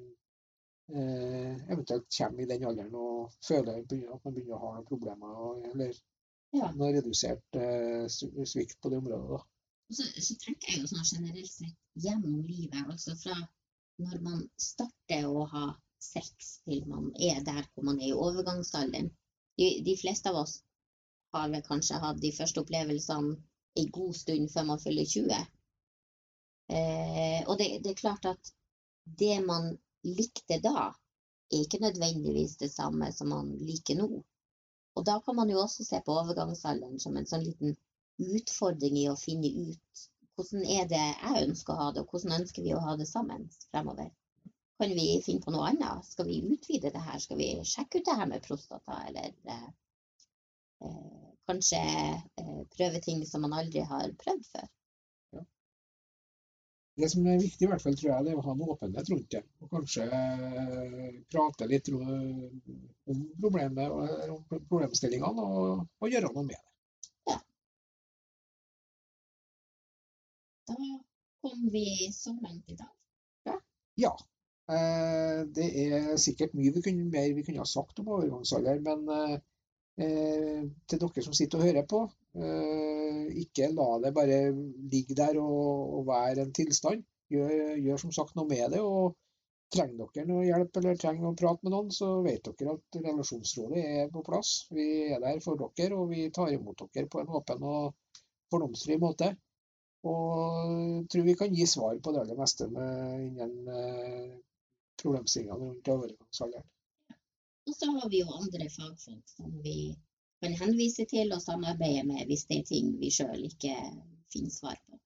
eh, 0.95 1.59
eventuelt 1.69 2.09
kommer 2.17 2.45
i 2.45 2.49
den 2.49 2.65
alderen 2.71 2.97
og 2.97 3.35
føler 3.45 3.83
at 3.83 3.93
man 4.25 4.33
begynner 4.33 4.57
å 4.57 4.63
ha 4.63 4.71
noen 4.79 4.89
problemer 4.89 5.69
eller 5.75 6.01
ja. 6.57 6.71
noe 6.77 6.93
redusert 6.97 7.59
eh, 7.61 8.07
svikt 8.09 8.81
på 8.81 8.93
det 8.93 9.01
området. 9.03 9.43
Så, 9.89 10.05
så, 10.05 10.37
tenker 10.43 10.73
jeg 10.73 10.83
jo 10.83 10.91
sånn 10.91 11.07
generelt 11.09 11.51
sett 11.51 11.77
gjennom 12.05 12.41
livet, 12.45 12.81
altså 12.85 13.15
fra 13.17 13.37
når 13.99 14.19
man 14.25 14.43
starter 14.61 15.27
å 15.27 15.47
ha 15.53 15.67
sex 15.99 16.51
til 16.69 16.85
man 16.87 17.09
er 17.19 17.41
der 17.47 17.65
hvor 17.73 17.87
man 17.89 18.01
er 18.01 18.13
i 18.13 18.17
overgangsalderen. 18.27 19.09
De, 19.59 19.69
de 19.85 19.95
fleste 19.99 20.31
av 20.31 20.43
oss 20.45 20.59
har 21.35 21.49
vel 21.53 21.65
kanskje 21.67 22.01
hatt 22.03 22.21
de 22.23 22.31
første 22.37 22.63
opplevelsene 22.63 23.35
en 23.79 23.91
god 23.95 24.15
stund 24.17 24.53
før 24.53 24.69
man 24.71 24.83
fyller 24.83 25.09
20. 25.09 25.35
Eh, 26.69 27.41
og 27.49 27.59
det, 27.59 27.69
det, 27.85 27.93
er 27.93 28.01
klart 28.03 28.29
at 28.29 28.53
det 29.19 29.39
man 29.45 29.71
likte 30.07 30.61
da, 30.63 30.91
er 31.49 31.65
ikke 31.65 31.81
nødvendigvis 31.83 32.59
det 32.61 32.71
samme 32.73 33.11
som 33.17 33.33
man 33.33 33.55
liker 33.59 33.99
nå. 33.99 34.09
Og 34.97 35.05
da 35.07 35.19
kan 35.25 35.37
man 35.39 35.51
jo 35.53 35.61
også 35.63 35.85
se 35.87 36.01
på 36.07 36.15
overgangsalderen 36.23 37.03
som 37.03 37.17
en 37.17 37.29
sånn 37.31 37.45
liten 37.47 37.77
utfordring 38.39 38.97
i 38.99 39.09
å 39.11 39.19
finne 39.19 39.51
ut 39.71 40.07
hvordan 40.39 40.65
er 40.71 40.87
det 40.91 41.03
jeg 41.03 41.45
ønsker 41.49 41.75
å 41.75 41.83
ha 41.83 41.91
det, 41.93 42.03
og 42.03 42.13
hvordan 42.15 42.37
ønsker 42.41 42.63
vi 42.63 42.75
å 42.75 42.83
ha 42.85 42.95
det 42.99 43.09
sammen 43.11 43.49
fremover. 43.69 44.11
Kan 44.79 44.95
vi 44.95 45.07
finne 45.27 45.43
på 45.43 45.51
noe 45.51 45.67
annet? 45.73 46.07
Skal 46.07 46.29
vi 46.29 46.39
utvide 46.55 46.93
det 46.95 47.03
her? 47.03 47.19
Skal 47.19 47.41
vi 47.41 47.49
sjekke 47.67 47.99
ut 47.99 48.07
det 48.07 48.17
her 48.21 48.29
med 48.31 48.45
prostata, 48.45 49.01
eller 49.09 49.33
eh, 49.55 49.65
eh, 50.87 51.33
kanskje 51.51 51.81
eh, 51.83 52.61
prøve 52.77 53.03
ting 53.03 53.25
som 53.27 53.43
man 53.47 53.57
aldri 53.59 53.83
har 53.93 54.15
prøvd 54.23 54.47
før? 54.53 54.69
Ja. 56.99 57.05
Det 57.05 57.11
som 57.13 57.27
er 57.31 57.39
viktig, 57.39 57.65
i 57.65 57.69
hvert 57.71 57.83
fall, 57.83 57.97
tror 57.97 58.11
jeg, 58.11 58.25
det 58.27 58.33
er 58.33 58.39
å 58.41 58.43
ha 58.43 58.53
en 58.57 58.63
åpenhet 58.75 59.11
rundt 59.13 59.31
det. 59.31 59.43
Og 59.63 59.69
kanskje 59.71 60.07
eh, 60.19 61.19
prate 61.31 61.69
litt 61.71 61.91
om 61.95 63.21
problemet, 63.39 63.93
om 64.35 64.41
problemstillingene 64.51 65.45
og, 65.47 65.85
og 66.03 66.11
gjøre 66.11 66.33
noe 66.35 66.43
med 66.49 66.57
det. 66.57 66.65
Da 70.69 70.75
kom 71.47 71.69
vi 71.73 71.85
så 72.13 72.35
langt 72.43 72.75
i 72.75 72.81
dag. 72.83 72.91
Ja. 73.47 73.57
ja. 74.03 74.13
Eh, 74.75 75.47
det 75.55 75.69
er 75.87 76.17
sikkert 76.21 76.59
mye 76.59 76.75
vi 76.75 76.83
kunne, 76.85 77.07
mer 77.15 77.31
vi 77.37 77.47
kunne 77.47 77.63
ha 77.63 77.69
sagt 77.77 78.03
om 78.03 78.11
overgangsalder, 78.19 78.83
men 78.85 79.07
eh, 79.15 80.67
til 80.91 81.01
dere 81.07 81.25
som 81.25 81.37
sitter 81.39 81.63
og 81.63 81.71
hører 81.71 81.87
på, 81.89 82.03
eh, 82.05 82.18
ikke 82.37 83.71
la 83.75 83.87
det 84.03 84.13
bare 84.15 84.41
ligge 84.93 85.17
der 85.17 85.39
og, 85.41 85.95
og 85.99 86.05
være 86.11 86.45
en 86.45 86.53
tilstand. 86.55 87.07
Gjør, 87.33 87.51
gjør, 87.77 88.01
som 88.05 88.13
sagt 88.15 88.37
noe 88.37 88.49
med 88.49 88.75
det. 88.75 88.83
og 88.85 89.17
Trenger 89.69 90.07
dere 90.15 90.25
noe 90.25 90.45
hjelp 90.47 90.79
eller 90.81 91.01
trenger 91.01 91.29
å 91.29 91.35
prate 91.37 91.67
med 91.67 91.75
noen, 91.75 91.91
så 91.93 92.07
vet 92.25 92.47
dere 92.47 92.79
at 92.79 92.99
Relasjonsrådet 93.05 93.83
er 93.99 94.07
på 94.15 94.23
plass. 94.25 94.53
Vi 94.73 94.87
er 95.13 95.21
der 95.21 95.43
for 95.45 95.61
dere, 95.61 95.99
og 95.99 96.09
vi 96.15 96.31
tar 96.33 96.55
imot 96.55 96.87
dere 96.95 97.11
på 97.13 97.21
en 97.21 97.35
åpen 97.37 97.67
og 97.69 98.17
fordomsfri 98.49 98.97
måte. 99.03 99.35
Og 100.09 101.05
tror 101.13 101.27
vi 101.27 101.37
kan 101.37 101.53
gi 101.53 101.67
svar 101.69 101.99
på 102.01 102.15
det 102.15 102.23
aller 102.23 102.39
meste 102.39 102.69
med, 102.73 103.27
innen 103.27 103.69
eh, 103.75 104.33
problemstillingene 105.03 105.69
rundt 105.69 105.93
overgangsalderen. 105.95 106.69
Og 107.69 107.77
så 107.77 107.91
har 107.93 108.09
vi 108.09 108.23
jo 108.23 108.33
andre 108.33 108.71
fagfolk 108.73 109.35
som 109.35 109.53
vi 109.65 109.79
kan 110.43 110.55
henvise 110.61 111.05
til 111.11 111.33
og 111.35 111.43
samarbeide 111.43 112.07
med 112.07 112.27
hvis 112.27 112.45
det 112.51 112.59
er 112.61 112.69
ting 112.71 112.95
vi 113.01 113.11
sjøl 113.11 113.45
ikke 113.51 113.75
finner 114.33 114.55
svar 114.55 114.77
på. 114.87 114.99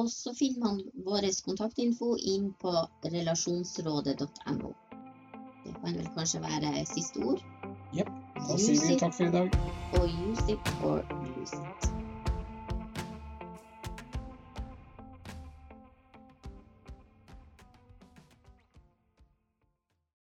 Og 0.00 0.10
så 0.10 0.34
finner 0.38 0.60
man 0.64 0.80
vår 1.06 1.26
kontaktinfo 1.44 2.14
inn 2.34 2.52
på 2.62 2.74
relasjonsrådet.no. 3.04 4.72
Det 5.64 5.74
kan 5.80 5.96
vel 5.98 6.10
kanskje 6.16 6.42
være 6.42 6.86
siste 6.94 7.24
ord? 7.26 7.42
Jepp. 7.94 8.12
Da 8.48 8.58
sier 8.58 8.86
vi 8.86 9.00
takk 9.02 9.16
for 9.18 9.26
i 9.26 9.34
dag. 9.38 9.56
Og 10.00 10.20
use 10.30 10.52
it 10.52 10.76
or 10.82 11.02
lose 11.26 11.64
it. 11.64 11.99